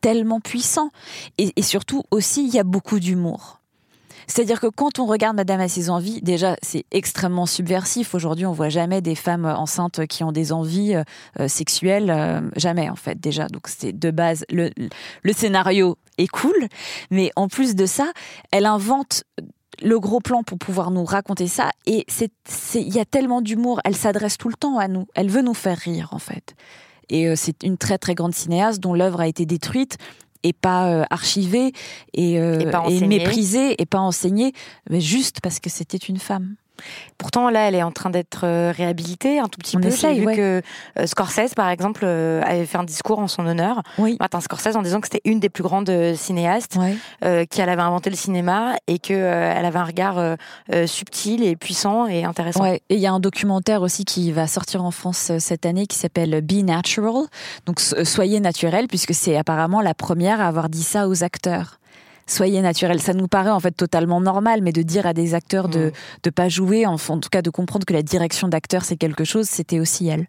[0.00, 0.90] tellement puissant.
[1.38, 3.60] et surtout aussi, il y a beaucoup d'humour.
[4.26, 8.14] C'est-à-dire que quand on regarde Madame à ses envies, déjà, c'est extrêmement subversif.
[8.14, 11.04] Aujourd'hui, on voit jamais des femmes enceintes qui ont des envies euh,
[11.40, 12.10] euh, sexuelles.
[12.10, 13.46] Euh, jamais, en fait, déjà.
[13.46, 14.70] Donc, c'est de base, le,
[15.22, 16.68] le scénario est cool.
[17.10, 18.10] Mais en plus de ça,
[18.50, 19.24] elle invente
[19.82, 21.70] le gros plan pour pouvoir nous raconter ça.
[21.84, 22.06] Et
[22.74, 23.80] il y a tellement d'humour.
[23.84, 25.06] Elle s'adresse tout le temps à nous.
[25.14, 26.54] Elle veut nous faire rire, en fait.
[27.08, 29.96] Et c'est une très très grande cinéaste dont l'œuvre a été détruite
[30.42, 31.72] et pas euh, archivé
[32.14, 34.52] et, euh, et, méprisé et pas enseigné,
[34.90, 36.56] mais juste parce que c'était une femme.
[37.18, 39.90] Pourtant, là, elle est en train d'être euh, réhabilitée un tout petit peu.
[39.90, 40.62] J'ai vu que
[40.98, 43.82] euh, Scorsese, par exemple, euh, avait fait un discours en son honneur.
[43.98, 44.16] Oui.
[44.20, 46.78] Martin Scorsese, en disant que c'était une des plus grandes cinéastes,
[47.20, 50.36] qu'elle avait inventé le cinéma et qu'elle avait un regard
[50.86, 52.64] subtil et puissant et intéressant.
[52.66, 55.96] Et il y a un documentaire aussi qui va sortir en France cette année qui
[55.96, 57.24] s'appelle Be Natural.
[57.66, 61.78] Donc, soyez naturel, puisque c'est apparemment la première à avoir dit ça aux acteurs
[62.26, 63.00] soyez naturel.
[63.00, 65.92] Ça nous paraît en fait totalement normal, mais de dire à des acteurs de
[66.24, 66.32] ne mm.
[66.32, 69.80] pas jouer, en, tout cas de comprendre que la direction d'acteur c'est quelque chose, c'était
[69.80, 70.26] aussi elle.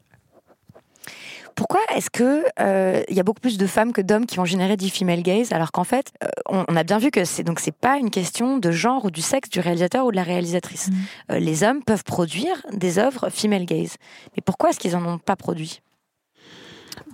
[1.55, 4.45] Pourquoi est-ce que euh, il y a beaucoup plus de femmes que d'hommes qui vont
[4.45, 7.59] générer du female gaze alors qu'en fait euh, on, a bien vu que c'est donc
[7.59, 10.89] c'est pas une question de genre ou du sexe du réalisateur ou de la réalisatrice.
[10.89, 10.93] Mm.
[11.31, 13.95] Euh, les hommes peuvent produire des œuvres female gaze,
[14.35, 15.81] mais pourquoi est-ce qu'ils en ont pas produit?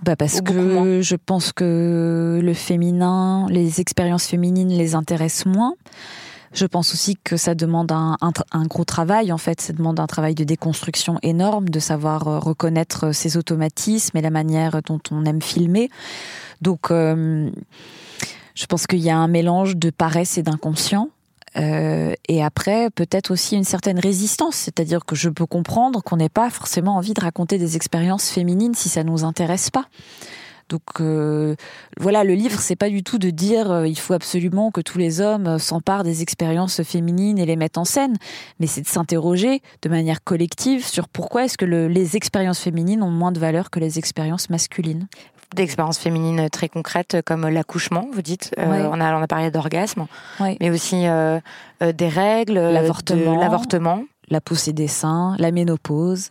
[0.04, 5.74] Bah Parce que je pense que le féminin, les expériences féminines les intéressent moins.
[6.52, 9.60] Je pense aussi que ça demande un, un, gros travail, en fait.
[9.60, 14.30] Ça demande un travail de déconstruction énorme, de savoir euh, reconnaître ses automatismes et la
[14.30, 15.90] manière dont on aime filmer.
[16.60, 17.50] Donc, euh,
[18.54, 21.08] je pense qu'il y a un mélange de paresse et d'inconscient.
[21.56, 26.28] Euh, et après, peut-être aussi une certaine résistance, c'est-à-dire que je peux comprendre qu'on n'ait
[26.28, 29.86] pas forcément envie de raconter des expériences féminines si ça nous intéresse pas.
[30.70, 31.56] Donc euh,
[32.00, 34.96] voilà, le livre, c'est pas du tout de dire euh, il faut absolument que tous
[34.96, 38.16] les hommes s'emparent des expériences féminines et les mettent en scène,
[38.58, 43.10] mais c'est de s'interroger de manière collective sur pourquoi est-ce que les expériences féminines ont
[43.10, 45.06] moins de valeur que les expériences masculines
[45.54, 48.54] d'expériences féminines très concrètes comme l'accouchement, vous dites.
[48.58, 50.06] Euh, on, a, on a parlé d'orgasme,
[50.40, 51.40] mais aussi euh,
[51.82, 56.30] euh, des règles, l'avortement, l'avortement, la poussée des seins, la ménopause.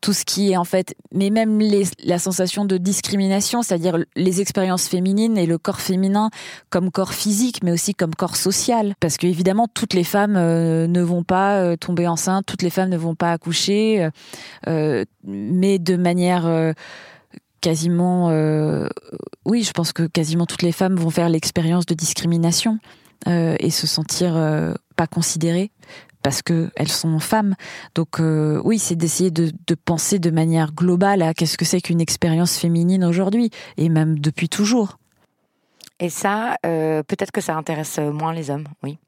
[0.00, 4.40] tout ce qui est en fait, mais même les, la sensation de discrimination, c'est-à-dire les
[4.42, 6.28] expériences féminines et le corps féminin
[6.68, 8.94] comme corps physique, mais aussi comme corps social.
[9.00, 12.90] Parce que évidemment, toutes les femmes euh, ne vont pas tomber enceintes, toutes les femmes
[12.90, 14.08] ne vont pas accoucher,
[14.66, 16.74] mais de manière
[17.64, 18.28] quasiment,
[19.46, 22.78] oui, je pense que quasiment toutes les femmes vont faire l'expérience de discrimination
[23.26, 24.34] et se sentir
[24.96, 25.70] pas considérées
[26.24, 27.54] parce qu'elles sont femmes.
[27.94, 29.52] Donc euh, oui, c'est d'essayer de,
[29.84, 34.48] penser de manière globale à qu'est-ce que c'est qu'une expérience féminine aujourd'hui, et même depuis
[34.48, 34.98] toujours.
[36.00, 38.98] Et ça, euh, peut-être que ça intéresse moins les hommes, oui.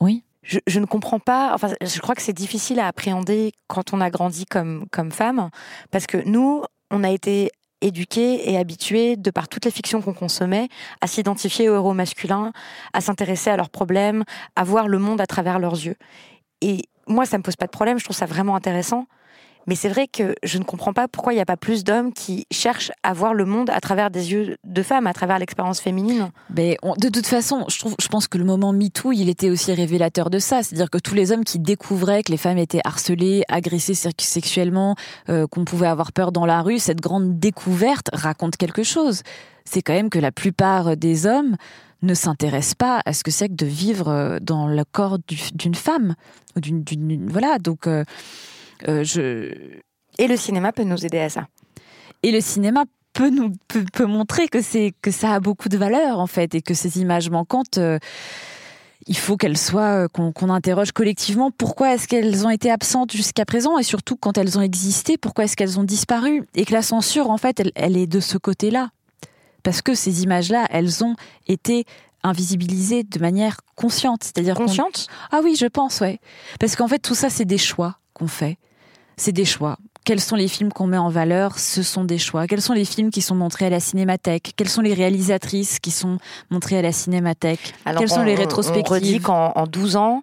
[0.00, 0.22] Oui.
[0.44, 4.10] Je, ne comprends pas, enfin, je crois que c'est difficile à appréhender quand on a
[4.10, 5.50] grandi comme, comme femme,
[5.92, 7.50] parce que nous, on a été
[7.82, 10.68] éduqués et habitués, de par toutes les fictions qu'on consommait,
[11.00, 12.52] à s'identifier aux héros masculins,
[12.92, 14.24] à s'intéresser à leurs problèmes,
[14.56, 15.96] à voir le monde à travers leurs yeux.
[16.60, 19.06] Et moi, ça me pose pas de problème, je trouve ça vraiment intéressant.
[19.66, 22.12] Mais c'est vrai que je ne comprends pas pourquoi il n'y a pas plus d'hommes
[22.12, 25.80] qui cherchent à voir le monde à travers des yeux de femmes, à travers l'expérience
[25.80, 26.30] féminine.
[26.54, 29.72] Mais de toute façon, je, trouve, je pense que le moment MeToo, il était aussi
[29.72, 30.62] révélateur de ça.
[30.62, 34.96] C'est-à-dire que tous les hommes qui découvraient que les femmes étaient harcelées, agressées sexuellement,
[35.28, 39.22] euh, qu'on pouvait avoir peur dans la rue, cette grande découverte raconte quelque chose.
[39.64, 41.56] C'est quand même que la plupart des hommes
[42.02, 45.18] ne s'intéresse pas à ce que c'est que de vivre euh, dans le corps
[45.54, 46.14] d'une femme
[47.28, 48.04] voilà donc euh,
[48.86, 49.52] je
[50.18, 51.48] et le cinéma peut nous aider à ça
[52.22, 56.18] et le cinéma peut nous peut, montrer que c'est que ça a beaucoup de valeur
[56.18, 57.78] en fait et que ces images manquantes
[59.06, 63.78] il faut qu'elles soient qu'on interroge collectivement pourquoi est-ce qu'elles ont été absentes jusqu'à présent
[63.78, 67.30] et surtout quand elles ont existé pourquoi est-ce qu'elles ont disparu et que la censure
[67.30, 68.90] en fait elle est de ce côté-là?
[69.62, 71.14] Parce que ces images-là, elles ont
[71.46, 71.84] été
[72.22, 75.06] invisibilisées de manière consciente, c'est-à-dire consciente?
[75.30, 76.20] Ah oui, je pense, ouais.
[76.60, 78.58] Parce qu'en fait, tout ça, c'est des choix qu'on fait.
[79.16, 79.76] C'est des choix.
[80.04, 81.58] Quels sont les films qu'on met en valeur?
[81.58, 82.46] Ce sont des choix.
[82.48, 84.52] Quels sont les films qui sont montrés à la cinémathèque?
[84.56, 86.18] Quelles sont les réalisatrices qui sont
[86.50, 87.74] montrées à la cinémathèque?
[87.84, 90.22] Quelles sont les rétrospectives On redit qu'en 12 ans,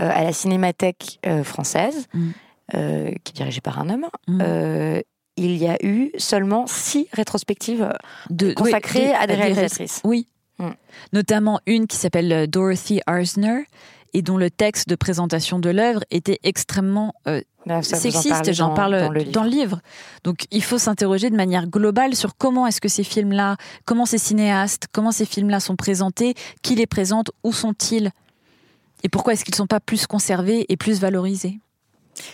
[0.00, 2.30] euh, à la cinémathèque euh, française, mm.
[2.74, 5.02] euh, qui est dirigée par un homme, mm
[5.38, 7.92] il y a eu seulement six rétrospectives
[8.30, 10.00] de, consacrées à des réalisatrices.
[10.02, 10.26] Oui.
[10.58, 10.70] Mm.
[11.12, 13.64] Notamment une qui s'appelle Dorothy Arzner
[14.12, 17.40] et dont le texte de présentation de l'œuvre était extrêmement euh,
[17.82, 18.52] sexiste.
[18.52, 19.80] J'en parle dans, le livre.
[20.24, 24.18] Donc il faut s'interroger de manière globale sur comment est-ce que ces films-là, comment ces
[24.18, 28.10] cinéastes, comment ces films-là sont présentés, qui les présente, où sont-ils
[29.02, 31.60] et pourquoi est-ce qu'ils ne sont pas plus conservés et plus valorisés?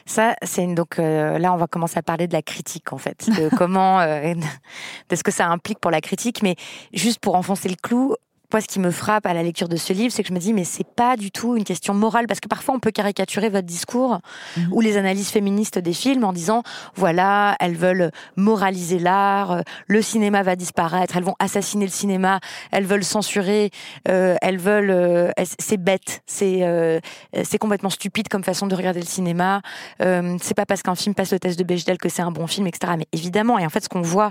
[0.07, 3.29] Ça, c'est donc euh, là, on va commencer à parler de la critique en fait,
[3.29, 4.35] de comment, euh,
[5.11, 6.43] de ce que ça implique pour la critique.
[6.43, 6.57] Mais
[6.95, 8.15] juste pour enfoncer le clou,
[8.53, 10.39] moi, ce qui me frappe à la lecture de ce livre, c'est que je me
[10.39, 13.49] dis, mais c'est pas du tout une question morale, parce que parfois on peut caricaturer
[13.49, 14.19] votre discours
[14.57, 14.73] mhm.
[14.73, 16.63] ou les analyses féministes des films en disant,
[16.95, 22.85] voilà, elles veulent moraliser l'art, le cinéma va disparaître, elles vont assassiner le cinéma, elles
[22.85, 23.71] veulent censurer,
[24.09, 27.01] euh, elles veulent, euh, c'est bête, c'est euh,
[27.45, 29.63] c'est complètement stupide comme façon de regarder le cinéma.
[29.99, 32.67] c'est pas parce qu'un film passe le test de Bechdel que c'est un bon film,
[32.67, 32.95] etc.
[32.99, 34.31] Mais évidemment, et en fait, ce qu'on voit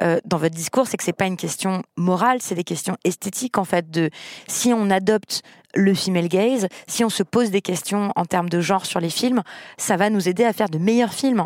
[0.00, 3.64] dans votre discours, c'est que c'est pas une question morale, c'est des questions esthétiques en
[3.64, 4.10] fait de
[4.46, 5.42] si on adopte
[5.74, 9.10] le female gaze, si on se pose des questions en termes de genre sur les
[9.10, 9.42] films,
[9.76, 11.44] ça va nous aider à faire de meilleurs films,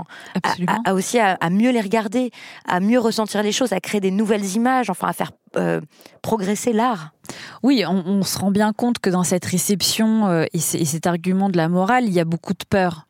[0.85, 2.31] à, aussi à, mieux les regarder,
[2.66, 5.81] à mieux ressentir les choses, à créer des nouvelles images, enfin à faire euh,
[6.22, 7.11] progresser l'art.
[7.62, 11.48] Oui, on, se rend bien compte que dans cette réception euh, et, et cet argument
[11.48, 13.07] de la morale, il y a beaucoup de peur.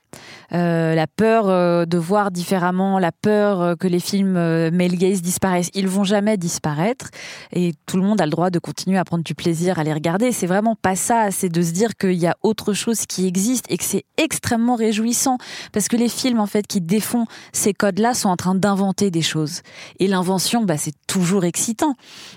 [0.54, 5.22] Euh, la peur euh, de voir différemment, la peur euh, que les films male gaze
[5.22, 5.70] disparaissent.
[5.74, 7.08] Ils vont jamais disparaître
[7.52, 9.92] et tout le monde a le droit de continuer à prendre du plaisir à les
[9.92, 10.32] regarder.
[10.32, 13.64] C'est vraiment pas ça, c'est de se dire qu'il y a autre chose qui existe
[13.70, 15.38] et que c'est extrêmement réjouissant
[15.72, 19.22] parce que les films en fait qui défont ces codes-là sont en train d'inventer des
[19.22, 19.62] choses
[19.98, 21.94] et l'invention, bah, c'est toujours excitant.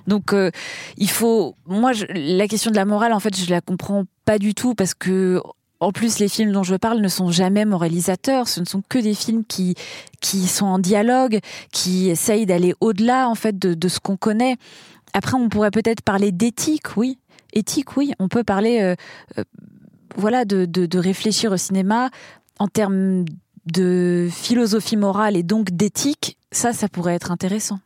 [0.07, 0.33] Donc
[0.97, 4.53] il faut, moi, la question de la morale en fait, je la comprends pas du
[4.53, 5.41] tout parce que
[5.79, 8.47] en plus, les films dont je parle ne sont jamais moralisateurs.
[8.47, 9.75] Ce ne sont que des films qui
[10.21, 11.39] qui sont en dialogue,
[11.71, 14.55] qui essayent d'aller au-delà en fait de, ce qu'on connaît.
[15.13, 17.19] Après, on pourrait peut-être parler d'éthique, oui.
[17.53, 18.13] Éthique, oui.
[18.19, 18.95] On peut parler, euh,
[19.37, 19.43] euh,
[20.15, 22.09] voilà, de, de, réfléchir au cinéma
[22.59, 23.23] en termes
[23.65, 26.37] de philosophie morale et donc d'éthique.
[26.51, 27.79] Ça, ça pourrait être intéressant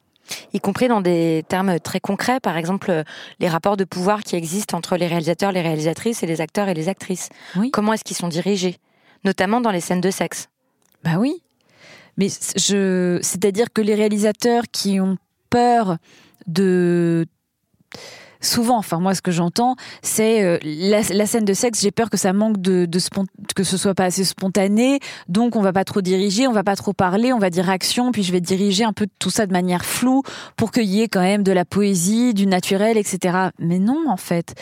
[0.54, 3.04] y compris dans des termes très concrets, par exemple
[3.40, 6.74] les rapports de pouvoir qui existent entre les réalisateurs, les réalisatrices et les acteurs et
[6.74, 7.30] les actrices.
[7.72, 8.78] Comment est-ce qu'ils sont dirigés,
[9.24, 10.50] notamment dans les scènes de sexe?
[11.04, 11.42] Bah oui,
[12.18, 15.18] mais je, c'est-à-dire que les réalisateurs qui ont
[15.50, 15.98] peur
[16.48, 17.26] de
[18.42, 22.18] souvent, enfin moi ce que j'entends, c'est euh, la, scène de sexe, j'ai peur que
[22.18, 23.00] ça manque de, de
[23.56, 26.76] que ce soit pas assez spontané, donc on va pas trop diriger, on va pas
[26.76, 29.52] trop parler, on va dire action, puis je vais diriger un peu tout ça de
[29.52, 30.24] manière floue
[30.56, 33.50] pour qu'il y ait quand même de la poésie, du naturel, etc.
[33.60, 34.56] Mais non, en fait,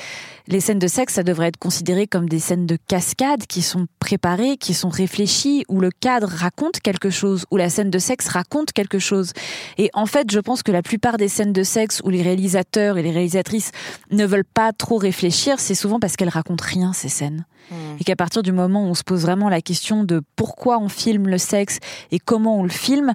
[0.47, 3.87] les scènes de sexe, ça devrait être considéré comme des scènes de cascade qui sont
[3.99, 8.27] préparées, qui sont réfléchies, où le cadre raconte quelque chose, où la scène de sexe
[8.29, 9.33] raconte quelque chose.
[9.77, 12.97] Et en fait, je pense que la plupart des scènes de sexe où les réalisateurs
[12.97, 13.66] et les réalisatrices
[14.11, 17.45] ne veulent pas trop réfléchir, c'est souvent parce qu'elles racontent rien, ces scènes.
[17.71, 17.97] Hmm.
[17.99, 20.89] Et qu'à partir du moment où on se pose vraiment la question de pourquoi on
[20.89, 21.79] filme le sexe
[22.11, 23.13] et comment on le filme,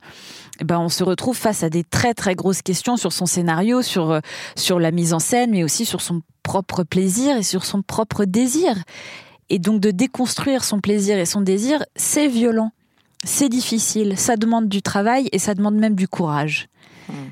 [0.60, 3.82] eh ben on se retrouve face à des très très grosses questions sur son scénario,
[3.82, 4.20] sur, euh,
[4.56, 8.24] sur la mise en scène, mais aussi sur son propre plaisir et sur son propre
[8.24, 8.76] désir.
[9.48, 12.72] Et donc de déconstruire son plaisir et son désir, c'est violent,
[13.24, 16.68] c'est difficile, ça demande du travail et ça demande même du courage.
[17.08, 17.30] Hmm.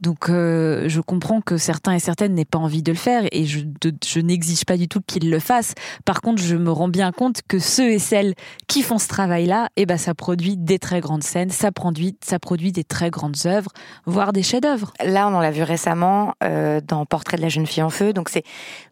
[0.00, 3.44] Donc euh, je comprends que certains et certaines n'aient pas envie de le faire et
[3.46, 3.60] je,
[4.06, 5.74] je n'exige pas du tout qu'ils le fassent.
[6.04, 8.34] Par contre, je me rends bien compte que ceux et celles
[8.66, 12.38] qui font ce travail-là, eh ben ça produit des très grandes scènes, ça produit, ça
[12.38, 13.70] produit des très grandes œuvres,
[14.06, 14.92] voire des chefs-d'œuvre.
[15.04, 18.12] Là, on l'a vu récemment euh, dans Portrait de la jeune fille en feu.
[18.12, 18.44] Donc c'est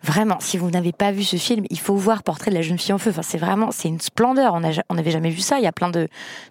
[0.02, 2.78] vraiment, si vous n'avez pas vu ce film, il faut voir Portrait de la jeune
[2.78, 3.10] fille en feu.
[3.10, 4.54] Enfin, c'est vraiment, c'est une splendeur.
[4.54, 5.58] On n'avait jamais vu ça.
[5.58, 6.08] Il y a plein de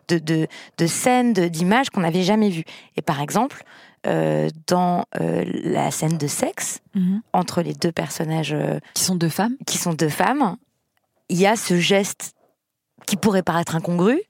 [0.08, 2.64] de, de, de scènes, d'images qu'on n'avait jamais vues.
[2.96, 3.64] Et par exemple,
[4.06, 7.22] euh, dans euh, la scène de sexe mhm.
[7.34, 9.56] entre les deux personnages euh, qui sont deux femmes.
[9.66, 10.58] Qui sont deux femmes.
[11.30, 12.34] Il y a ce geste
[13.06, 14.22] qui pourrait paraître incongru,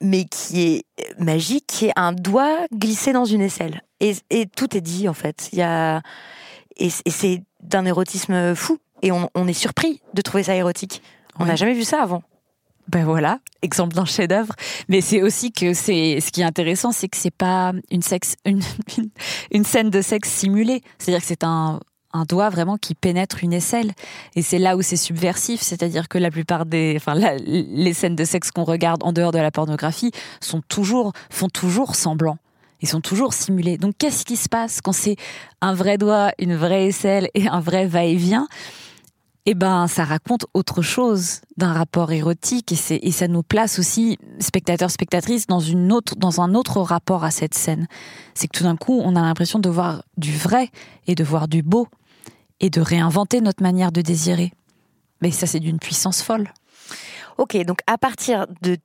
[0.00, 0.84] mais qui est
[1.18, 3.82] magique, qui est un doigt glissé dans une aisselle.
[4.00, 4.14] Et,
[4.56, 5.48] tout est dit en fait.
[5.52, 6.02] Il y a
[6.76, 8.78] et, c'est d'un érotisme fou.
[9.02, 11.02] Et on, on, est surpris de trouver ça érotique.
[11.38, 12.22] On n'a jamais vu ça avant
[12.88, 14.54] ben voilà, exemple d'un chef-d'œuvre.
[14.88, 18.02] Mais c'est aussi que c'est ce qui est intéressant, c'est que c'est pas une
[19.64, 20.82] scène de sexe simulée.
[20.98, 21.80] C'est-à-dire que c'est un,
[22.12, 23.92] un doigt vraiment qui pénètre une aisselle.
[24.36, 28.24] Et c'est là où c'est subversif, c'est-à-dire que la plupart des, enfin, les scènes de
[28.24, 32.38] sexe qu'on regarde en dehors de la pornographie sont toujours, font toujours semblant.
[32.80, 33.78] Ils sont toujours simulés.
[33.78, 35.16] Donc qu'est-ce qui se passe quand c'est
[35.60, 38.48] un vrai doigt, une vraie aisselle et un vrai va-et-vient?
[39.44, 44.18] Eh ben, ça raconte autre chose d'un rapport érotique et, et ça nous place aussi,
[44.38, 45.60] spectateurs, spectatrices, dans,
[46.16, 47.88] dans un autre rapport à cette scène.
[48.34, 50.70] C'est que tout d'un coup, on a l'impression de voir du vrai
[51.06, 51.88] et de voir du beau
[52.60, 54.52] et de réinventer notre manière de désirer.
[55.20, 56.48] Mais ça, c'est d'une puissance folle.
[57.38, 58.76] Ok, donc à partir de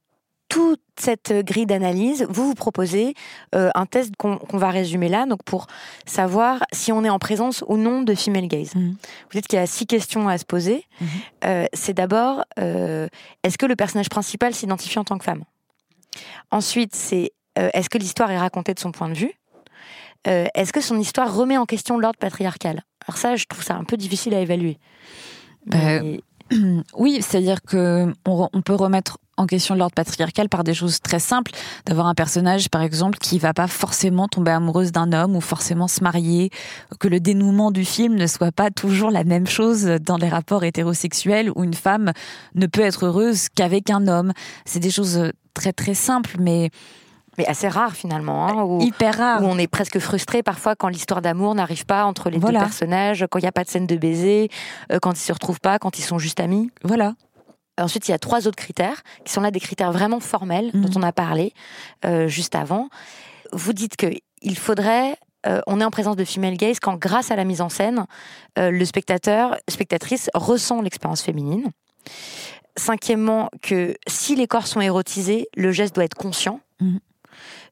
[0.49, 3.13] toute cette grille d'analyse, vous vous proposez
[3.53, 5.67] euh, un test qu'on va résumer là, donc pour
[6.05, 8.75] savoir si on est en présence ou non de female gaze.
[8.75, 8.91] Mhm.
[8.91, 10.85] Vous dites qu'il y a six questions à se poser.
[10.99, 11.07] Mhm.
[11.45, 13.07] Euh, c'est d'abord, euh,
[13.43, 15.43] est-ce que le personnage principal s'identifie en tant que femme?
[16.51, 19.31] Ensuite, c'est est-ce que l'histoire est racontée de son point de vue?
[20.25, 22.83] Est-ce que son histoire remet en question l'ordre patriarcal?
[23.07, 24.77] Alors ça, je trouve ça un peu difficile à évaluer.
[26.95, 31.19] Oui, c'est-à-dire que on peut remettre en question de l'ordre patriarcal par des choses très
[31.19, 31.51] simples,
[31.85, 35.87] d'avoir un personnage par exemple qui va pas forcément tomber amoureuse d'un homme ou forcément
[35.87, 36.49] se marier,
[36.99, 40.63] que le dénouement du film ne soit pas toujours la même chose dans les rapports
[40.63, 42.11] hétérosexuels où une femme
[42.55, 44.33] ne peut être heureuse qu'avec un homme.
[44.65, 46.69] C'est des choses très très simples mais
[47.37, 49.43] mais assez rares finalement, hein, où, hyper rare.
[49.43, 53.25] Où on est presque frustré parfois quand l'histoire d'amour n'arrive pas entre les deux personnages,
[53.29, 54.49] quand il n'y a pas de scène de baiser,
[54.91, 56.71] euh, quand ils se retrouvent pas, quand ils sont juste amis.
[56.83, 57.13] Voilà.
[57.79, 60.89] Ensuite, il y a trois autres critères qui sont là des critères vraiment formels dont
[60.89, 60.97] mhm.
[60.97, 61.53] on a parlé
[62.05, 62.89] euh, juste avant.
[63.53, 64.07] Vous dites que
[64.41, 67.61] il faudrait euh, on est en présence de female gaze quand, grâce à la mise
[67.61, 68.05] en scène,
[68.57, 71.71] euh, le spectateur, spectatrice ressent l'expérience féminine.
[72.75, 76.59] Cinquièmement, que si les corps sont érotisés, le geste doit être conscient.
[76.81, 76.99] Mhm.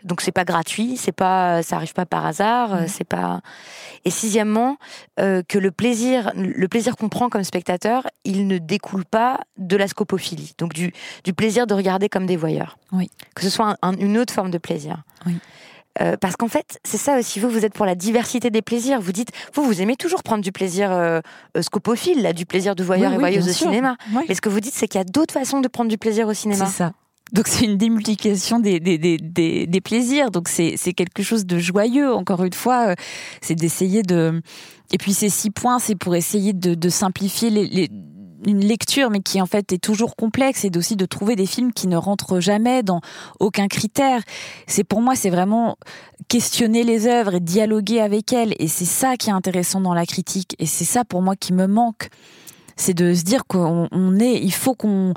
[0.06, 2.88] Donc c'est pas gratuit, c'est pas, ça arrive pas par hasard, mmh.
[2.88, 3.42] c'est pas.
[4.06, 4.78] Et sixièmement,
[5.20, 9.76] euh, que le plaisir, le plaisir qu'on prend comme spectateur, il ne découle pas de
[9.76, 12.78] la scopophilie, donc du, du plaisir de regarder comme des voyeurs.
[12.92, 13.10] Oui.
[13.36, 15.04] Que ce soit une autre forme de plaisir.
[15.26, 15.38] Oui.
[16.02, 17.40] Euh, parce qu'en fait, c'est ça aussi.
[17.40, 19.00] Vous, vous êtes pour la diversité des plaisirs.
[19.00, 21.22] Vous dites, vous, vous aimez toujours prendre du plaisir euh,
[21.62, 23.96] scopophile, là, du plaisir de voyeur et voyeuse au cinéma.
[24.28, 26.28] Mais ce que vous dites, c'est qu'il y a d'autres façons de prendre du plaisir
[26.28, 26.66] au cinéma.
[26.66, 26.94] C'est ça.
[27.36, 30.32] Donc c'est une démultiplication des, plaisirs.
[30.32, 32.14] Donc c'est quelque chose de joyeux.
[32.14, 32.96] Encore une fois, euh,
[33.42, 34.42] c'est d'essayer de.
[34.94, 37.50] Et puis ces six points, c'est pour essayer de, simplifier
[38.46, 41.74] une lecture, mais qui en fait est toujours complexe, et aussi de trouver des films
[41.74, 43.02] qui ne rentrent jamais dans
[43.42, 44.22] aucun critère.
[44.66, 45.76] C'est pour moi, c'est vraiment
[46.30, 48.54] questionner les œuvres et dialoguer avec elles.
[48.60, 50.56] Et c'est ça qui est intéressant dans la critique.
[50.58, 52.08] Et c'est ça pour moi qui me manque.
[52.78, 55.14] C'est de se dire qu'on est, il faut qu'on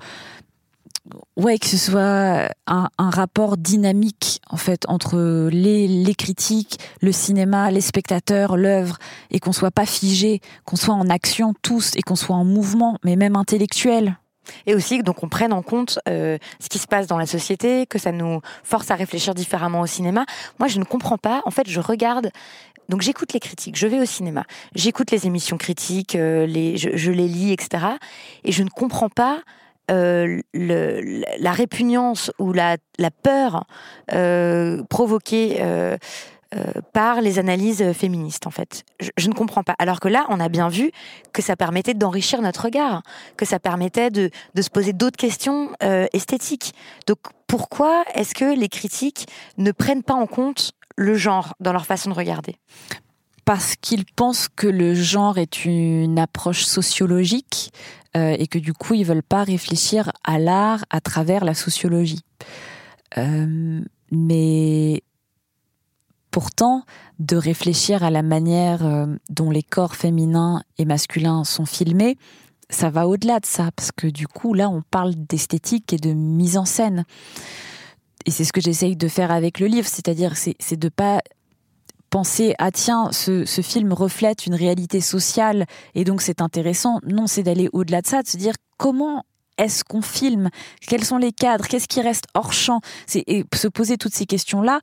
[1.37, 7.71] Ouais, que ce soit un, rapport dynamique en fait entre les, les critiques, le cinéma,
[7.71, 8.99] les spectateurs, l'œuvre,
[9.31, 12.99] et qu'on soit pas figé, qu'on soit en action tous et qu'on soit en mouvement,
[13.05, 14.19] mais même intellectuel.
[14.67, 17.87] Et aussi donc on prenne en compte euh, ce qui se passe dans la société,
[17.87, 20.25] que ça nous force à réfléchir différemment au cinéma.
[20.59, 21.43] Moi, je ne comprends pas.
[21.45, 22.31] En fait, je regarde
[22.89, 24.45] donc j'écoute les critiques, je vais au cinéma,
[24.75, 27.85] j'écoute les émissions critiques, euh, les, je, je, les lis, etc.
[28.45, 29.43] Et je ne comprends pas
[29.91, 32.77] euh, la répugnance ou la,
[33.23, 33.65] peur
[34.13, 35.97] euh, provoquée euh,
[36.93, 38.85] par les analyses féministes, en fait.
[39.17, 39.75] Je, ne comprends pas.
[39.79, 40.91] Alors que là, on a bien vu
[41.33, 43.03] que ça permettait d'enrichir notre regard,
[43.37, 44.31] que ça permettait de
[44.61, 45.71] se poser d'autres questions
[46.13, 46.75] esthétiques.
[47.07, 49.27] Donc pourquoi est-ce que les critiques
[49.57, 52.57] ne prennent pas en compte le genre dans leur façon de regarder?
[53.49, 57.73] Parce qu'ils pensent que le genre est une approche sociologique
[58.17, 62.25] euh, et que du coup ils veulent pas réfléchir à l'art à travers la sociologie.
[63.17, 63.81] Euh,
[64.11, 65.03] mais
[66.31, 66.85] pourtant,
[67.19, 72.17] de réfléchir à la manière euh, dont les corps féminins et masculins sont filmés,
[72.71, 76.13] ça va au-delà de ça, parce que du coup, là, on parle d'esthétique et de
[76.13, 77.05] mise en scène.
[78.27, 81.23] Et c'est ce que j'essaye de faire avec le livre, c'est-à-dire c'est de pas
[82.11, 87.01] penser ah tiens ce, film reflète une réalité sociale et donc c'est intéressant.
[87.07, 89.25] Non, c'est d'aller au-delà de ça, de se dire comment
[89.59, 90.51] est-ce qu'on filme?
[90.81, 91.67] Quels sont les cadres?
[91.67, 92.81] Qu'est-ce qui reste hors champ?
[93.15, 94.81] Et se poser toutes ces questions-là.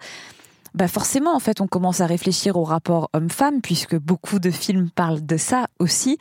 [0.73, 4.89] Bah forcément, en fait, on commence à réfléchir au rapport homme-femme, puisque beaucoup de films
[4.89, 6.17] parlent de ça aussi.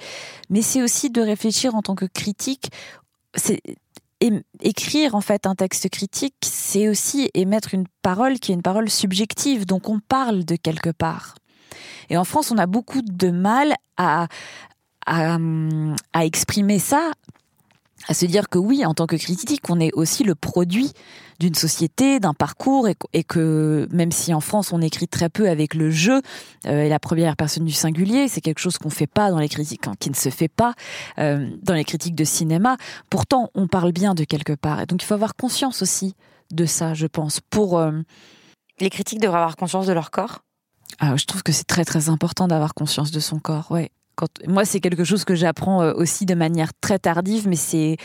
[0.49, 2.71] Mais c'est aussi de réfléchir en tant que critique.
[4.61, 8.89] Écrire en fait un texte critique, c'est aussi émettre une parole qui est une parole
[8.89, 11.35] subjective, donc on parle de quelque part.
[12.09, 14.29] Et en France, on a beaucoup de mal à,
[15.07, 15.39] à,
[16.13, 17.13] à exprimer ça
[18.09, 20.93] à se dire que oui, en tant que critique, on est aussi le produit
[21.41, 25.75] d'une société, d'un parcours, et, que même si en France on écrit très peu avec
[25.75, 26.23] le jeu
[26.67, 29.49] euh, et la première personne du singulier, c'est quelque chose qu'on fait pas dans les
[29.49, 30.75] critiques, hein, qui ne se fait pas
[31.19, 32.77] euh, dans les critiques de cinéma.
[33.11, 36.15] Pourtant, on parle bien de quelque part, et donc il faut avoir conscience aussi
[36.53, 37.41] de ça, je pense.
[37.41, 37.93] Pour euh,
[38.81, 40.45] les critiques devraient avoir conscience de leur corps?
[41.01, 43.91] Ah, je trouve que c'est très très important d'avoir conscience de son corps, ouais
[44.47, 47.97] moi, c'est quelque chose que j'apprends euh, aussi de manière très tardive, mais c'est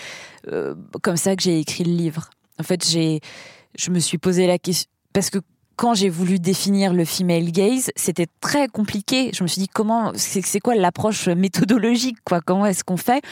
[0.52, 2.30] euh, comme ça que j'ai écrit le livre.
[2.60, 5.40] En fait, je me suis posé la question parce que
[5.76, 9.32] quand j'ai voulu définir le female gaze, c'était très compliqué.
[9.34, 12.42] Je me suis dit comment, c'est quoi l'approche méthodologique, quoi?
[12.42, 13.24] Comment est-ce qu'on fait?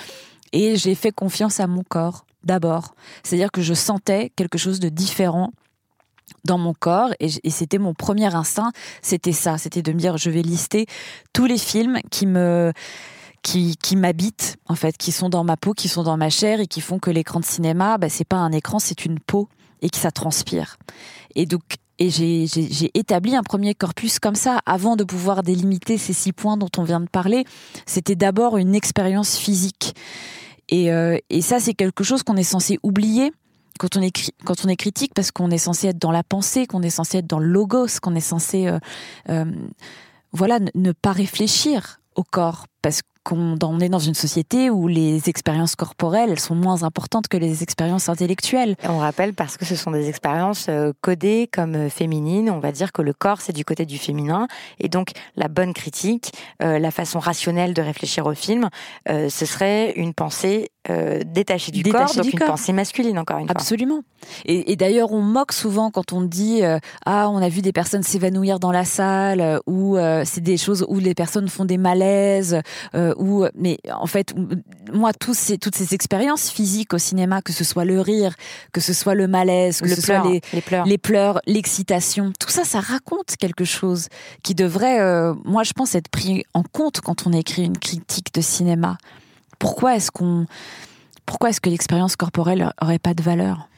[0.54, 2.96] Et j'ai fait confiance à mon corps d'abord.
[3.24, 5.52] C'est-à-dire que je sentais quelque chose de différent
[6.46, 8.72] dans mon corps et, c'était mon premier instinct,
[9.02, 10.86] c'était ça, c'était de me dire je vais lister
[11.34, 12.74] tous les films qui me
[13.44, 16.60] qui, qui m'habitent en fait, qui sont dans ma peau, qui sont dans ma chair
[16.60, 19.48] et qui font que l'écran de cinéma, bah, c'est pas un écran, c'est une peau
[19.82, 20.78] et que ça transpire.
[21.36, 21.62] Et donc
[22.00, 26.56] et j'ai établi un premier corpus comme ça avant de pouvoir délimiter ces six points
[26.56, 27.44] dont on vient de parler.
[27.88, 29.96] C'était d'abord une expérience physique.
[30.70, 33.32] Et, euh, et ça, c'est quelque chose qu'on est censé oublier
[33.78, 36.68] quand on est quand on est critique parce qu'on est censé être dans la pensée,
[36.68, 38.80] qu'on est censé être dans le logos, qu'on est censé euh,
[39.30, 39.46] euh,
[40.32, 45.76] voilà ne pas réfléchir au corps parce qu'on est dans une société où les expériences
[45.76, 48.78] corporelles elles sont moins importantes que les expériences intellectuelles.
[48.84, 52.94] on rappelle parce que ce sont des expériences euh, codées comme féminines, on va dire
[52.94, 54.48] que le corps c'est du côté du féminin
[54.80, 58.70] et donc la bonne critique, la façon rationnelle de réfléchir au film,
[59.08, 63.56] ce serait une pensée euh, détaché du corps, donc une pensée masculine encore une fois.
[63.58, 64.04] Absolument.
[64.46, 68.04] Et, d'ailleurs, on moque souvent quand on dit euh, ah on a vu des personnes
[68.04, 72.62] s'évanouir dans la salle euh, ou c'est des choses où les personnes font des malaises
[72.94, 74.34] ou mais en fait
[74.94, 78.36] moi tous ces, toutes ces expériences physiques au cinéma, que ce soit le rire,
[78.72, 82.50] que ce soit le malaise, que ce soit les, les pleurs, les pleurs, l'excitation, tout
[82.50, 84.08] ça, ça raconte quelque chose
[84.44, 85.00] qui devrait,
[85.44, 88.98] moi je pense, être pris en compte quand on écrit une critique de cinéma.
[89.60, 90.46] Pourquoi est-ce qu'on,
[91.26, 93.70] pourquoi est-ce que l'expérience corporelle aurait pas de valeur?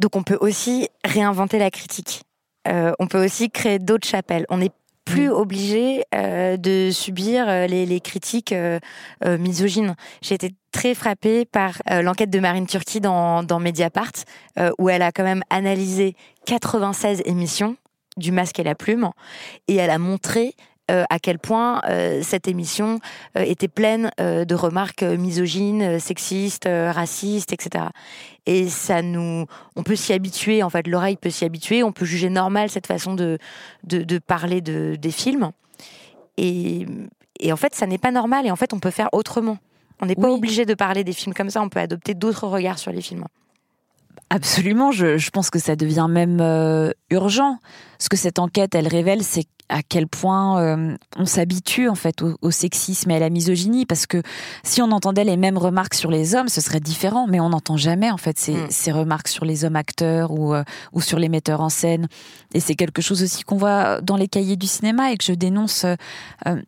[0.00, 2.22] Donc on peut aussi réinventer la critique.
[2.68, 4.44] Euh, on peut aussi créer d'autres chapelles.
[4.50, 4.72] On n'est
[5.04, 8.54] plus obligé euh, de subir euh, les, critiques
[9.24, 9.94] misogynes.
[10.20, 14.12] J'ai été très frappée par l'enquête de Marine Turki dans, dans Mediapart,
[14.78, 17.76] où elle a quand même analysé 96 émissions
[18.18, 19.10] du masque et la plume,
[19.68, 20.54] et elle a montré
[20.90, 23.00] euh, à quel point euh, cette émission
[23.36, 27.86] euh, était pleine de remarques misogynes, sexistes, racistes, etc.
[28.46, 30.62] Et ça nous, on peut s'y habituer.
[30.62, 31.82] En fait, l'oreille peut s'y habituer.
[31.82, 33.38] On peut juger normal cette façon de
[33.84, 35.50] de, de parler de, des films.
[36.36, 36.86] Et,
[37.40, 38.46] et en fait, ça n'est pas normal.
[38.46, 39.58] Et en fait, on peut faire autrement.
[40.00, 41.62] On n'est pas obligé de parler des films comme ça.
[41.62, 43.24] On peut adopter d'autres regards sur les films.
[44.28, 47.58] Absolument, je, je, pense que ça devient même euh, urgent.
[47.98, 52.22] Ce que cette enquête, elle révèle, c'est à quel point euh, on s'habitue en fait
[52.22, 54.22] au, sexisme et à la misogynie parce que
[54.62, 57.76] si on entendait les mêmes remarques sur les hommes ce serait différent mais on n'entend
[57.76, 58.66] jamais en fait ces, mm.
[58.70, 60.62] ces, remarques sur les hommes acteurs ou, euh,
[60.92, 62.06] ou sur les metteurs en scène
[62.54, 65.32] et c'est quelque chose aussi qu'on voit dans les cahiers du cinéma et que je
[65.32, 65.98] dénonce à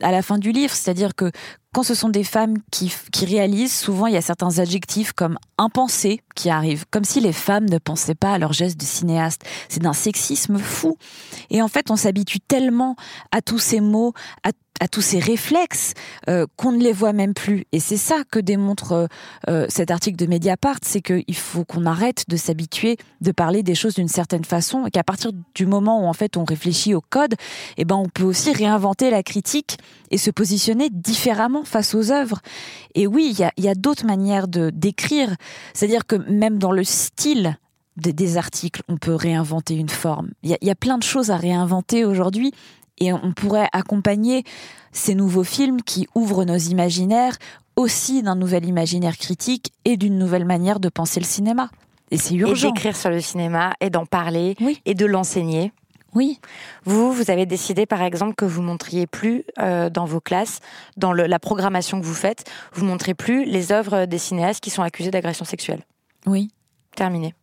[0.00, 1.30] la fin du livre c'est-à-dire que
[1.78, 5.38] quand ce sont des femmes qui, qui, réalisent, souvent il y a certains adjectifs comme
[5.58, 9.44] impensé qui arrivent, comme si les femmes ne pensaient pas à leurs gestes de cinéaste.
[9.68, 10.98] C'est d'un sexisme fou.
[11.50, 12.96] Et en fait, on s'habitue tellement
[13.30, 14.12] à tous ces mots,
[14.42, 14.50] à
[14.80, 15.94] à tous ces réflexes
[16.28, 17.64] euh, qu'on ne les voit même plus.
[17.72, 19.06] Et c'est ça que démontre euh,
[19.48, 23.74] euh, cet article de Mediapart, c'est qu'il faut qu'on arrête de s'habituer de parler des
[23.74, 27.00] choses d'une certaine façon et qu'à partir du moment où en fait on réfléchit au
[27.00, 27.34] code,
[27.76, 29.78] eh ben on peut aussi réinventer la critique
[30.10, 32.40] et se positionner différemment face aux œuvres.
[32.94, 35.36] Et oui, il y a, d'autres manières de d'écrire,
[35.74, 37.58] c'est-à-dire que même dans le style
[37.98, 40.30] des, articles, on peut réinventer une forme.
[40.42, 42.52] Il y a plein de choses à réinventer aujourd'hui
[42.99, 44.44] et on pourrait accompagner
[44.92, 47.36] ces nouveaux films qui ouvrent nos imaginaires
[47.76, 51.70] aussi d'un nouvel imaginaire critique et d'une nouvelle manière de penser le cinéma.
[52.11, 52.68] Et c'est urgent.
[52.68, 55.72] Et d'écrire sur le cinéma et d'en parler et de l'enseigner.
[56.14, 56.40] Oui.
[56.84, 60.61] Vous, vous avez décidé, par exemple, que vous montriez plus euh, dans vos classes,
[60.96, 64.82] dans la programmation que vous faites, vous montrez plus les œuvres des cinéastes qui sont
[64.82, 65.82] accusés d'agression sexuelle.
[66.26, 66.51] Oui.
[66.96, 67.34] Terminé.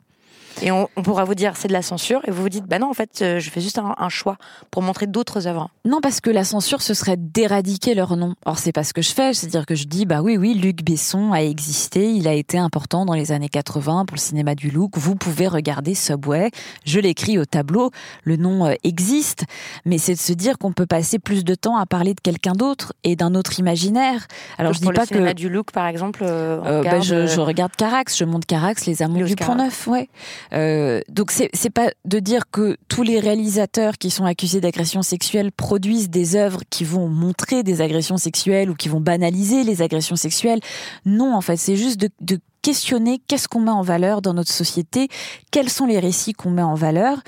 [0.62, 2.90] Et on, pourra vous dire c'est de la censure, et vous vous dites bah non,
[2.90, 4.38] en fait, euh, je fais juste un, choix
[4.72, 5.70] pour montrer d'autres œuvres.
[5.84, 8.36] Non, parce que la censure, ce serait d'éradiquer leur nom.
[8.46, 10.84] Or, c'est pas ce que je fais, c'est-à-dire que je dis bah oui, oui, Luc
[10.84, 14.70] Besson a existé, il a été important dans les années 80 pour le cinéma du
[14.70, 14.98] look.
[14.98, 16.52] Vous pouvez regarder Subway,
[16.86, 17.92] je l'écris au tableau,
[18.24, 19.46] le nom euh, existe,
[19.86, 22.54] mais c'est de se dire qu'on peut passer plus de temps à parler de quelqu'un
[22.54, 24.28] d'autre et d'un autre imaginaire.
[24.58, 26.22] Alors, je dis pas le cinéma du look, par exemple.
[26.24, 30.10] Euh, bah, je, je, regarde Carax, je monte Carax, les Amours du Pont Neuf, ouais.
[30.54, 35.52] Euh, donc c'est pas de dire que tous les réalisateurs qui sont accusés d'agression sexuelle
[35.52, 40.16] produisent des œuvres qui vont montrer des agressions sexuelles ou qui vont banaliser les agressions
[40.16, 40.60] sexuelles.
[41.06, 44.52] Non, en fait, c'est juste de, de questionner qu'est-ce qu'on met en valeur dans notre
[44.52, 45.08] société,
[45.52, 47.22] quels sont les récits qu'on met en valeur.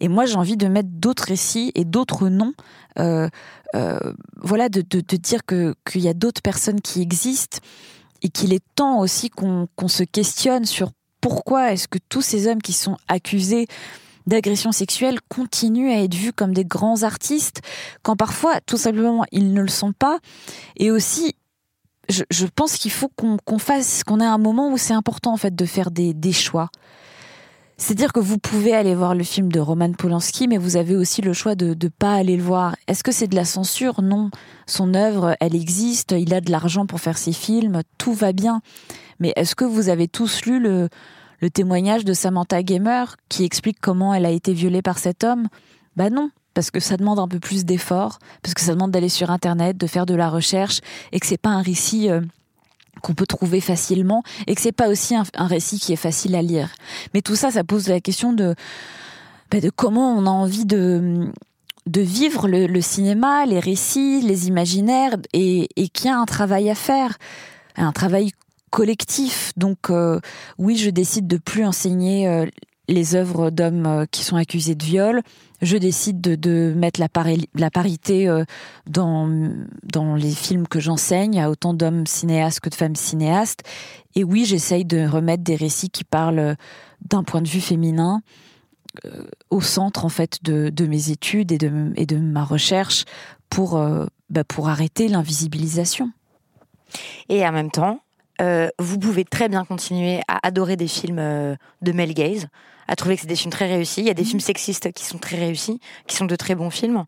[0.00, 2.52] Et moi, j'ai envie de mettre d'autres récits et d'autres noms.
[2.98, 3.28] Euh,
[3.74, 3.98] euh,
[4.36, 7.58] voilà, de, de, de dire qu'il y a d'autres personnes qui existent
[8.22, 10.90] et qu'il est temps aussi qu'on qu'on se questionne sur
[11.24, 13.66] pourquoi est-ce que tous ces hommes qui sont accusés
[14.26, 17.62] d'agression sexuelle continuent à être vus comme des grands artistes
[18.02, 20.18] quand parfois tout simplement ils ne le sont pas?
[20.76, 21.34] Et aussi
[22.10, 25.54] je, pense qu'il faut qu'on fasse qu'on ait un moment où c'est important en fait
[25.54, 26.68] de faire des, des choix
[27.76, 31.22] c'est-à-dire que vous pouvez aller voir le film de Roman Polanski, mais vous avez aussi
[31.22, 32.76] le choix de ne pas aller le voir.
[32.86, 34.02] Est-ce que c'est de la censure?
[34.02, 34.30] Non.
[34.66, 38.60] Son œuvre, elle existe, il a de l'argent pour faire ses films, tout va bien.
[39.18, 40.88] Mais est-ce que vous avez tous lu le,
[41.40, 45.48] le témoignage de Samantha Gamer qui explique comment elle a été violée par cet homme?
[45.96, 49.08] Bah non, parce que ça demande un peu plus d'efforts, parce que ça demande d'aller
[49.08, 50.80] sur Internet, de faire de la recherche,
[51.12, 52.20] et que c'est pas un récit euh,
[53.04, 56.42] qu'on peut trouver facilement, et que c'est pas aussi un, récit qui est facile à
[56.42, 56.70] lire.
[57.12, 58.54] Mais tout ça, ça pose la question de,
[59.50, 61.30] bah, de comment on a envie de
[61.86, 66.70] de vivre le, cinéma, les récits, les imaginaires, et, et qu'il y a un travail
[66.70, 67.18] à faire,
[67.76, 68.32] un travail
[68.70, 69.52] collectif.
[69.58, 70.18] Donc euh,
[70.58, 72.46] oui, je décide de plus enseigner euh,
[72.88, 75.22] les œuvres d'hommes euh, qui sont accusés de viol.
[75.62, 77.08] Je décide de, mettre la,
[77.70, 78.28] parité
[78.86, 79.50] dans,
[79.82, 83.62] dans les films que j'enseigne, à autant d'hommes cinéastes que de femmes cinéastes.
[84.14, 86.56] Et oui, j'essaye de remettre des récits qui parlent
[87.08, 88.20] d'un point de vue féminin
[89.48, 93.04] au centre en fait de, mes études et de, et de ma recherche
[93.48, 93.82] pour,
[94.28, 96.10] bah, pour arrêter l'invisibilisation.
[97.28, 98.00] Et en même temps,
[98.40, 102.48] euh, vous pouvez très bien continuer à adorer des films euh, de Mel Gaze,
[102.88, 104.00] à trouver que c'est des films très réussis.
[104.00, 104.28] Il y a des mhm.
[104.28, 107.04] films sexistes qui sont très réussis, qui sont de très bons films.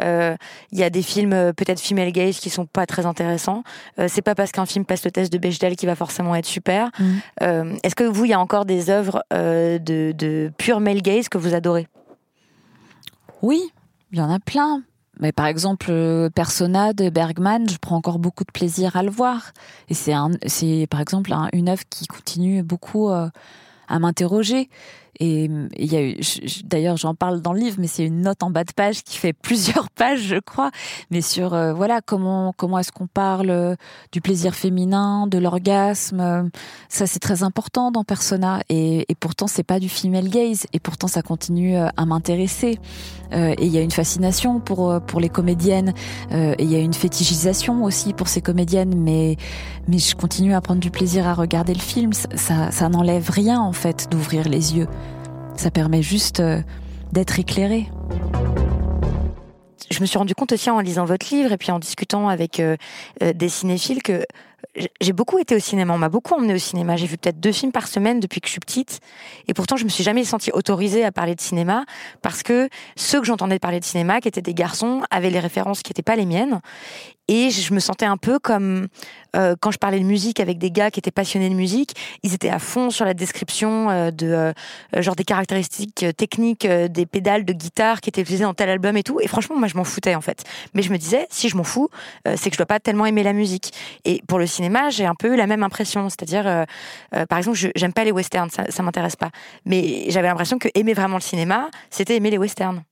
[0.00, 0.36] Euh,
[0.72, 3.62] il y a des films peut-être female gaze qui sont pas très intéressants.
[4.08, 6.90] c'est pas parce qu'un film passe le test de Bechdel qu'il va forcément être super.
[6.98, 7.78] Mhm.
[7.82, 9.78] Est-ce que vous, il y a encore des œuvres de,
[10.12, 11.86] de pure male gaze que vous adorez?
[13.42, 13.62] Oui,
[14.12, 14.82] il y en a plein.
[15.20, 19.10] Mais par exemple, euh, Persona de Bergman, je prends encore beaucoup de plaisir à le
[19.10, 19.52] voir.
[19.88, 23.28] Et c'est par exemple une œuvre qui continue beaucoup euh,
[23.88, 24.68] à m'interroger.
[25.20, 26.16] Et il y a eu,
[26.64, 29.18] d'ailleurs, j'en parle dans le livre, mais c'est une note en bas de page qui
[29.18, 30.70] fait plusieurs pages, je crois,
[31.10, 33.76] mais sur euh, voilà comment comment est-ce qu'on parle euh,
[34.12, 36.50] du plaisir féminin, de l'orgasme.
[36.88, 40.80] Ça, c'est très important dans Persona, et, et pourtant c'est pas du female gaze, et
[40.80, 42.78] pourtant ça continue euh, à m'intéresser.
[43.32, 45.92] et il y a une fascination pour pour les comédiennes,
[46.30, 49.36] et il y a une fétichisation aussi pour ces comédiennes, mais
[49.88, 52.12] mais je continue à prendre du plaisir à regarder le film.
[52.12, 54.88] Ça, ça n'enlève rien en fait d'ouvrir les yeux.
[55.56, 56.60] Ça permet juste euh,
[57.12, 57.88] d'être éclairé.
[59.90, 62.58] Je me suis rendu compte aussi en lisant votre livre et puis en discutant avec
[62.58, 62.76] euh,
[63.22, 64.24] euh, des cinéphiles que
[65.00, 66.96] j'ai beaucoup été au cinéma, on m'a beaucoup emmené au cinéma.
[66.96, 69.00] J'ai vu peut-être deux films par semaine depuis que je suis petite.
[69.46, 71.84] Et pourtant, je me suis jamais sentie autorisée à parler de cinéma
[72.22, 75.82] parce que ceux que j'entendais parler de cinéma, qui étaient des garçons, avaient les références
[75.82, 76.60] qui n'étaient pas les miennes.
[77.28, 78.88] Et je me sentais un peu comme
[79.34, 82.34] euh, quand je parlais de musique avec des gars qui étaient passionnés de musique, ils
[82.34, 84.52] étaient à fond sur la description euh, de euh,
[85.02, 89.02] genre des caractéristiques techniques des pédales de guitare qui étaient utilisées dans tel album et
[89.02, 89.20] tout.
[89.20, 90.44] Et franchement, moi, je m'en foutais en fait.
[90.74, 91.88] Mais je me disais, si je m'en fous,
[92.24, 93.72] c'est que je dois pas tellement aimer la musique.
[94.04, 96.08] Et pour le cinéma, j'ai un peu eu la même impression.
[96.08, 96.64] C'est-à-dire,
[97.28, 99.30] par exemple, j'aime pas les westerns, ça, ça m'intéresse pas.
[99.64, 102.82] Mais j'avais l'impression que aimer vraiment le cinéma, c'était aimer les westerns.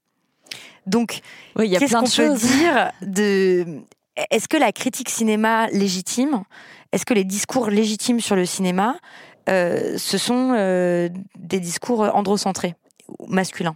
[0.87, 1.21] Donc,
[1.57, 3.83] qu'est-ce qu'on peut dire de
[4.31, 6.43] est-ce que la critique cinéma légitime,
[6.93, 8.97] est-ce que les discours légitimes sur le cinéma,
[9.49, 11.09] euh, ce sont euh,
[11.39, 12.75] des discours androcentrés,
[13.29, 13.75] masculins?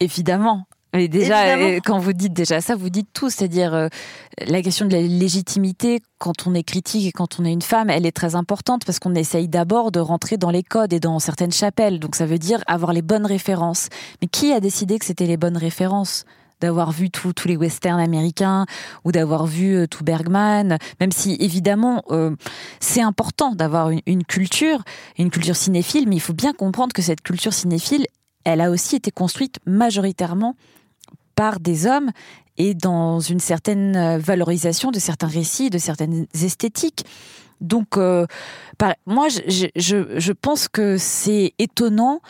[0.00, 0.66] Évidemment.
[0.94, 3.28] Mais déjà, euh, quand vous dites déjà ça, vous dites tout.
[3.28, 3.88] C'est-à-dire,
[4.38, 7.90] la question de la légitimité, quand on est critique et quand on est une femme,
[7.90, 11.18] elle est très importante parce qu'on essaye d'abord de rentrer dans les codes et dans
[11.18, 11.98] certaines chapelles.
[11.98, 13.88] Donc ça veut dire avoir les bonnes références.
[14.22, 16.26] Mais qui a décidé que c'était les bonnes références?
[16.60, 18.66] D'avoir vu tous les westerns américains
[19.04, 22.34] ou d'avoir vu euh, tout Bergman, même si évidemment euh,
[22.80, 24.82] c'est important d'avoir une, culture,
[25.18, 28.06] une culture cinéphile, mais il faut bien comprendre que cette culture cinéphile,
[28.44, 30.56] elle a aussi été construite majoritairement
[31.34, 32.10] par des hommes
[32.56, 37.04] et dans une certaine euh, valorisation de certains récits, de certaines esthétiques.
[37.60, 42.20] Donc, moi, je, je, pense que c'est étonnant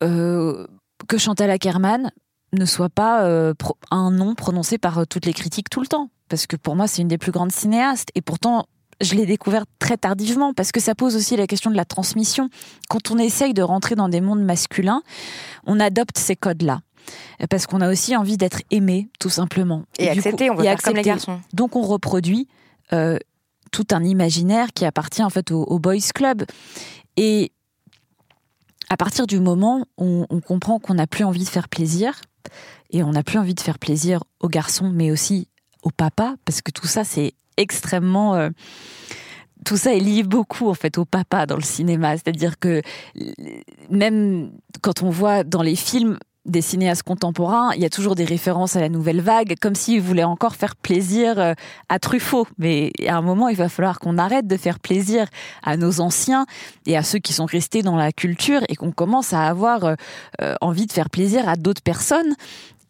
[0.00, 2.10] que Chantal Ackerman
[2.52, 3.54] ne soit pas euh,
[3.90, 6.10] un nom prononcé par euh, toutes les critiques tout le temps.
[6.28, 8.10] Parce que pour moi, c'est une des plus grandes cinéastes.
[8.14, 8.66] Et pourtant,
[9.00, 12.48] je l'ai découvert très tardivement parce que ça pose aussi la question de la transmission.
[12.88, 15.02] Quand on essaye de rentrer dans des mondes masculins,
[15.66, 16.80] on adopte ces codes-là.
[17.50, 19.82] Parce qu'on a aussi envie d'être aimé, tout simplement.
[19.98, 21.40] Et, accepté, on veut faire comme les garçons.
[21.52, 22.46] Donc on reproduit
[22.92, 23.18] euh,
[23.72, 26.44] tout un imaginaire qui appartient en fait au, au Boys Club.
[27.16, 27.50] Et
[28.92, 32.20] à partir du moment où on comprend qu'on n'a plus envie de faire plaisir,
[32.90, 35.48] et on n'a plus envie de faire plaisir aux garçons, mais aussi
[35.82, 38.34] au papa, parce que tout ça, c'est extrêmement...
[38.34, 38.50] Euh,
[39.64, 42.82] tout ça est lié beaucoup en fait au papa dans le cinéma, c'est-à-dire que
[43.88, 44.50] même
[44.82, 48.74] quand on voit dans les films des cinéastes contemporains, il y a toujours des références
[48.74, 51.54] à la nouvelle vague, comme s'ils voulaient encore faire plaisir euh,
[51.88, 52.46] à Truffaut.
[52.58, 55.26] Mais à un moment, il va falloir qu'on arrête de faire plaisir
[55.62, 56.46] à nos anciens
[56.86, 59.94] et à ceux qui sont restés dans la culture et qu'on commence à avoir euh,
[60.40, 62.34] euh, envie de faire plaisir à d'autres personnes.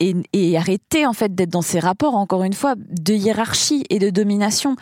[0.00, 4.00] Et, et, arrêter en fait d'être dans ces rapports encore une fois de hiérarchie et
[4.00, 4.74] de domination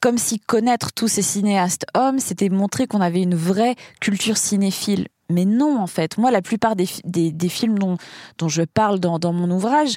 [0.00, 5.08] comme si connaître tous ces cinéastes hommes c'était montrer qu'on avait une vraie culture cinéphile
[5.30, 6.16] mais non, en fait.
[6.16, 7.96] Moi, la plupart des, des, films dont,
[8.38, 9.96] dont, je parle dans, dans mon ouvrage,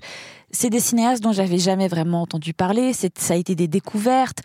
[0.52, 2.92] c'est des cinéastes dont j'avais jamais vraiment entendu parler.
[2.94, 4.40] Ça a été des découvertes.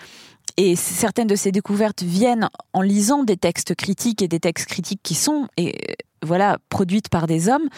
[0.57, 5.01] Et certaines de ces découvertes viennent en lisant des textes critiques et des textes critiques
[5.03, 7.69] qui sont, et, voilà, produites par des hommes.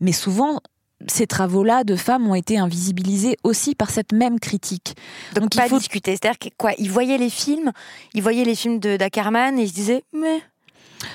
[0.00, 0.60] Mais souvent,
[1.08, 4.94] ces travaux-là de femmes ont été invisibilisés aussi par cette même critique.
[5.34, 6.12] Donc, pas il faut discuter.
[6.12, 7.72] C'est-à-dire quoi Ils voyaient les films,
[8.14, 10.40] ils voyaient les films de d'Ackerman et ils se disaient mais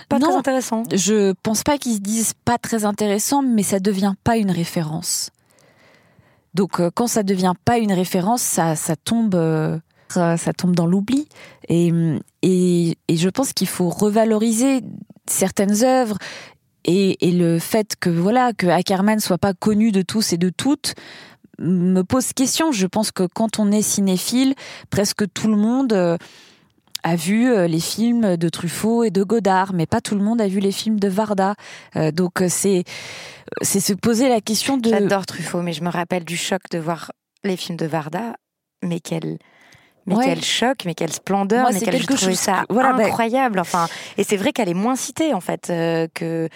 [0.09, 0.83] pas très intéressant.
[0.93, 5.31] Je pense pas qu'ils se disent pas très intéressant, mais ça devient pas une référence.
[6.53, 9.77] Donc euh, quand ça devient pas une référence, ça, ça tombe, euh,
[10.09, 11.27] ça tombe dans l'oubli.
[11.69, 11.91] Et,
[12.41, 14.81] et, et, je pense qu'il faut revaloriser
[15.27, 16.17] certaines œuvres
[16.85, 20.49] et, et, le fait que voilà que Ackerman soit pas connu de tous et de
[20.49, 20.95] toutes
[21.59, 22.71] me pose question.
[22.71, 24.55] Je pense que quand on est cinéphile,
[24.89, 26.17] presque tout le monde euh,
[27.03, 30.41] a vu euh, les films de Truffaut et de Godard, mais pas tout le monde
[30.41, 31.55] a vu les films de Varda.
[31.95, 32.83] Euh, donc euh, c'est
[33.61, 34.89] c'est se poser la question de.
[34.89, 37.11] J'adore Truffaut, mais je me rappelle du choc de voir
[37.43, 38.35] les films de Varda.
[38.83, 39.37] Mais quel
[40.05, 43.59] mais quel choc, mais quelle splendeur, mais quel je trouvais ça voilà, ben incroyable.
[43.59, 45.67] Enfin, et c'est vrai qu'elle est moins citée en fait
[46.13, 46.47] que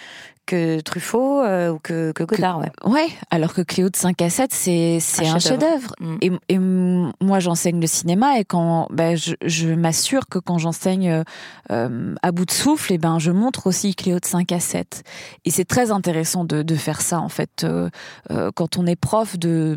[0.46, 2.70] que Truffaut euh, ou que, que Godard, ouais.
[2.84, 5.94] Ouais, alors que Cléo de 5 à 7, c'est, c'est un, chef-d'œuvre.
[6.00, 6.16] Mm.
[6.20, 11.24] Et, et, moi, j'enseigne le cinéma et quand ben, je, je m'assure que quand j'enseigne
[11.70, 15.04] euh, à bout de souffle, et ben, je montre aussi Cléo de 5 à 7.
[15.44, 17.88] Et c'est très intéressant de, de faire ça, en fait, euh,
[18.30, 19.76] euh quand on est prof, de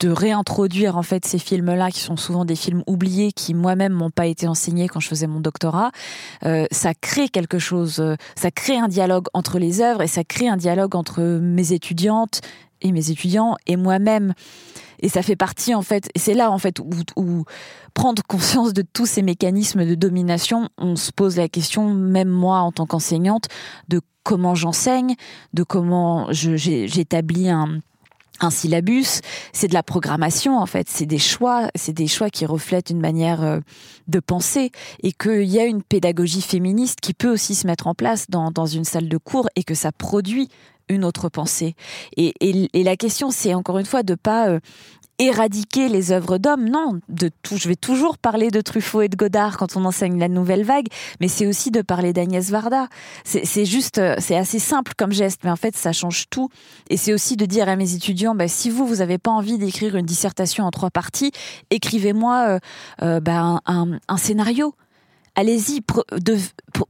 [0.00, 4.10] de réintroduire en fait ces films-là qui sont souvent des films oubliés qui moi-même m'ont
[4.10, 5.90] pas été enseignés quand je faisais mon doctorat,
[6.44, 10.24] euh, ça crée quelque chose, euh, ça crée un dialogue entre les œuvres et ça
[10.24, 12.40] crée un dialogue entre mes étudiantes
[12.82, 14.34] et mes étudiants et moi-même.
[15.00, 17.44] Et ça fait partie en fait, et c'est là en fait où, où,
[17.92, 22.58] prendre conscience de tous ces mécanismes de domination, on se pose la question, même moi
[22.58, 23.48] en tant qu'enseignante,
[23.88, 25.14] de comment j'enseigne,
[25.54, 27.80] de comment j'établis un
[28.40, 29.20] un syllabus,
[29.52, 33.00] c'est de la programmation en fait, c'est des choix, c'est des choix qui reflètent une
[33.00, 33.60] manière euh,
[34.08, 34.70] de penser
[35.02, 38.50] et qu'il y a une pédagogie féministe qui peut aussi se mettre en place dans,
[38.50, 40.48] dans une salle de cours et que ça produit
[40.88, 41.74] une autre pensée.
[42.16, 44.60] Et, et, et la question, c'est encore une fois de pas euh,
[45.18, 46.68] éradiquer les œuvres d'hommes.
[46.68, 50.18] Non, de tout, je vais toujours parler de Truffaut et de Godard quand on enseigne
[50.18, 50.88] la nouvelle vague,
[51.20, 52.88] mais c'est aussi de parler d'Agnès Varda.
[53.24, 56.48] C'est juste, euh, c'est assez simple comme geste, mais en fait, ça change tout.
[56.90, 59.58] Et c'est aussi de dire à mes étudiants, bah, si vous, vous n'avez pas envie
[59.58, 61.32] d'écrire une dissertation en trois parties,
[61.70, 62.58] écrivez-moi euh,
[63.02, 64.74] euh bah, un, un, scénario
[65.36, 65.82] allez-y,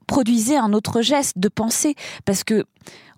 [0.07, 2.64] produisez un autre geste de pensée, parce que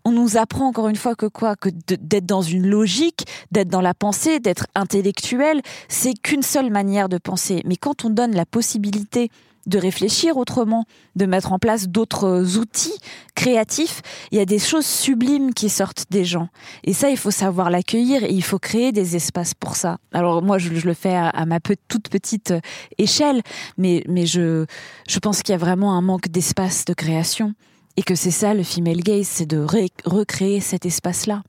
[0.09, 3.83] on nous apprend encore une fois que quoi Que d'être dans une logique, d'être dans
[3.83, 7.63] la pensée, d'être intellectuel, c'est qu'une seule manière de penser.
[7.67, 9.31] Mais quand on donne la possibilité
[9.67, 12.99] de réfléchir autrement, de mettre en place d'autres outils
[13.35, 14.01] créatifs,
[14.33, 16.49] il y a des choses sublimes qui sortent des gens.
[16.85, 19.99] Et ça, il faut savoir l'accueillir et il faut créer des espaces pour ça.
[20.15, 22.55] Alors moi, je, le fais à, ma toute petite
[22.97, 23.43] échelle,
[23.77, 24.65] mais, mais je,
[25.07, 27.53] je pense qu'il y a vraiment un manque d'espace de création.
[27.99, 29.59] Et que c'est ça le female gaze, c'est de
[30.05, 31.43] recréer cet espace-là.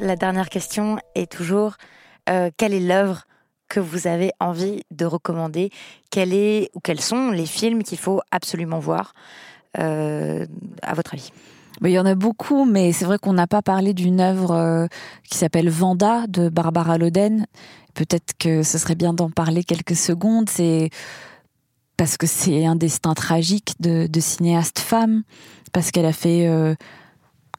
[0.00, 1.76] La dernière question est toujours
[2.28, 3.22] euh, quelle est l'œuvre
[3.68, 5.70] que vous avez envie de recommander?
[6.10, 9.14] Quel est ou quels sont les films qu'il faut absolument voir
[9.78, 10.44] euh,
[10.82, 11.30] à votre avis?
[11.82, 14.86] Il y en a beaucoup, mais c'est vrai qu'on n'a pas parlé d'une œuvre euh,
[15.30, 17.46] qui s'appelle Vanda de Barbara Loden.
[17.94, 20.50] Peut-être que ce serait bien d'en parler quelques secondes.
[20.50, 20.90] C'est
[22.02, 25.22] parce que c'est un destin tragique de, cinéaste femme,
[25.72, 26.74] parce qu'elle a fait euh,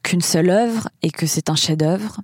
[0.02, 2.20] qu'une seule œuvre et que c'est un chef-d'œuvre,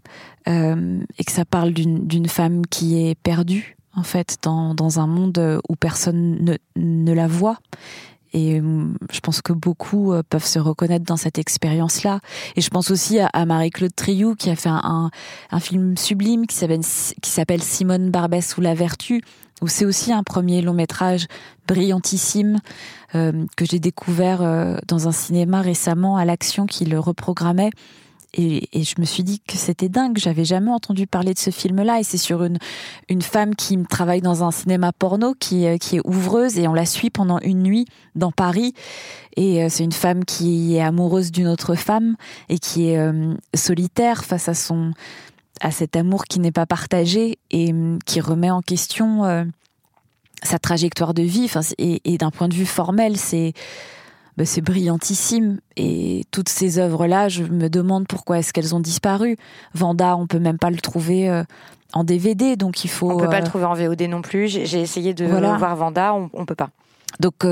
[0.47, 5.63] euh, et que ça parle d'une femme qui est perdue, en fait, dans, un monde
[5.67, 7.57] où personne ne, ne la voit.
[8.35, 12.21] Et euh, je pense que beaucoup peuvent se reconnaître dans cette expérience-là.
[12.55, 15.11] Et je pense aussi à, Marie-Claude Triou qui a fait un,
[15.51, 19.23] un film sublime qui s'appelle Simone Barbès ou la vertu,
[19.61, 21.27] où c'est aussi un premier long métrage
[21.67, 22.59] brillantissime
[23.15, 27.71] euh, que j'ai découvert euh, dans un cinéma récemment à l'action qui le reprogrammait.
[28.35, 31.51] Et, et, je me suis dit que c'était dingue, j'avais jamais entendu parler de ce
[31.51, 31.99] film-là.
[31.99, 32.59] Et c'est sur une,
[33.09, 36.75] une femme qui travaille dans un cinéma porno, qui, euh, qui est ouvreuse, et on
[36.75, 38.73] la suit pendant une nuit dans Paris.
[39.37, 42.17] Et c'est une femme qui est amoureuse d'une autre femme
[42.49, 42.99] et qui est
[43.55, 44.93] solitaire face à son,
[45.61, 49.45] à cet amour qui n'est pas partagé et hum, qui remet en question euh,
[50.43, 51.51] sa trajectoire de vie.
[51.79, 53.53] et, d'un point de vue formel, c'est
[54.37, 55.61] bah, c'est brillantissime.
[55.77, 59.37] Et toutes ces œuvres-là, je me demande pourquoi est-ce qu'elles ont disparu.
[59.75, 61.45] Vanda, on peut même pas le trouver euh,
[61.93, 63.11] en DVD, donc il faut.
[63.11, 64.49] On peut pas le euh, trouver en VOD non plus.
[64.49, 66.71] J'ai essayé de voir Vanda, on, on peut pas.
[67.19, 67.45] Donc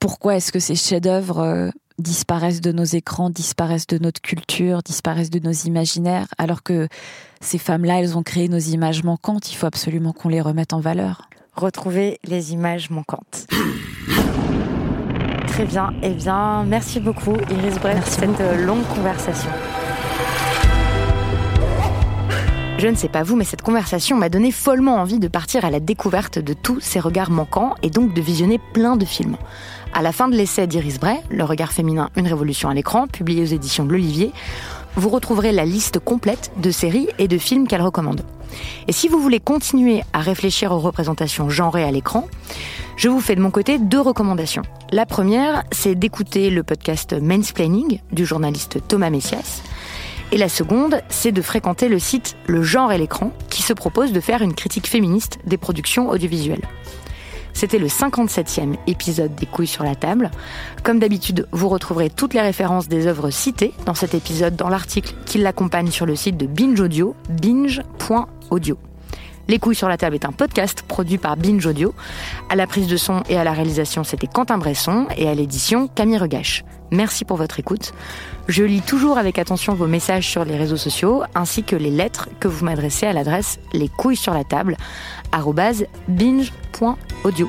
[0.00, 1.70] pourquoi est-ce que ces chefs-d'œuvre
[2.04, 6.86] disparaissent de nos écrans, disparaissent de notre culture, disparaissent de nos imaginaires, alors que
[7.40, 10.80] ces femmes-là, elles ont créé nos images manquantes, il faut absolument qu'on les remette en
[10.80, 11.28] valeur.
[11.56, 13.48] Retrouver les images manquantes.
[15.48, 19.50] Très bien, eh bien, merci beaucoup Iris Brett pour cette euh, longue conversation.
[22.78, 25.70] Je ne sais pas vous, mais cette conversation m'a donné follement envie de partir à
[25.70, 29.36] la découverte de tous ces regards manquants et donc de visionner plein de films.
[29.96, 33.42] À la fin de l'essai d'Iris Bray, Le regard féminin, une révolution à l'écran, publié
[33.42, 34.32] aux éditions de l'Olivier,
[34.96, 38.22] vous retrouverez la liste complète de séries et de films qu'elle recommande.
[38.88, 42.26] Et si vous voulez continuer à réfléchir aux représentations genrées à l'écran,
[42.96, 44.62] je vous fais de mon côté deux recommandations.
[44.90, 49.62] La première, c'est d'écouter le podcast Mansplaining du journaliste Thomas Messias.
[50.32, 54.10] Et la seconde, c'est de fréquenter le site Le genre et l'écran, qui se propose
[54.10, 56.66] de faire une critique féministe des productions audiovisuelles.
[57.54, 60.30] C'était le 57e épisode des couilles sur la table.
[60.82, 65.14] Comme d'habitude, vous retrouverez toutes les références des œuvres citées dans cet épisode dans l'article
[65.24, 68.76] qui l'accompagne sur le site de Binge Audio, binge.audio.
[69.46, 71.94] Les couilles sur la table est un podcast produit par Binge Audio.
[72.48, 75.86] À la prise de son et à la réalisation, c'était Quentin Bresson et à l'édition
[75.86, 76.64] Camille Regache.
[76.90, 77.92] Merci pour votre écoute.
[78.48, 82.28] Je lis toujours avec attention vos messages sur les réseaux sociaux ainsi que les lettres
[82.40, 84.76] que vous m'adressez à l'adresse les couilles sur la table
[86.80, 87.48] binge.audio.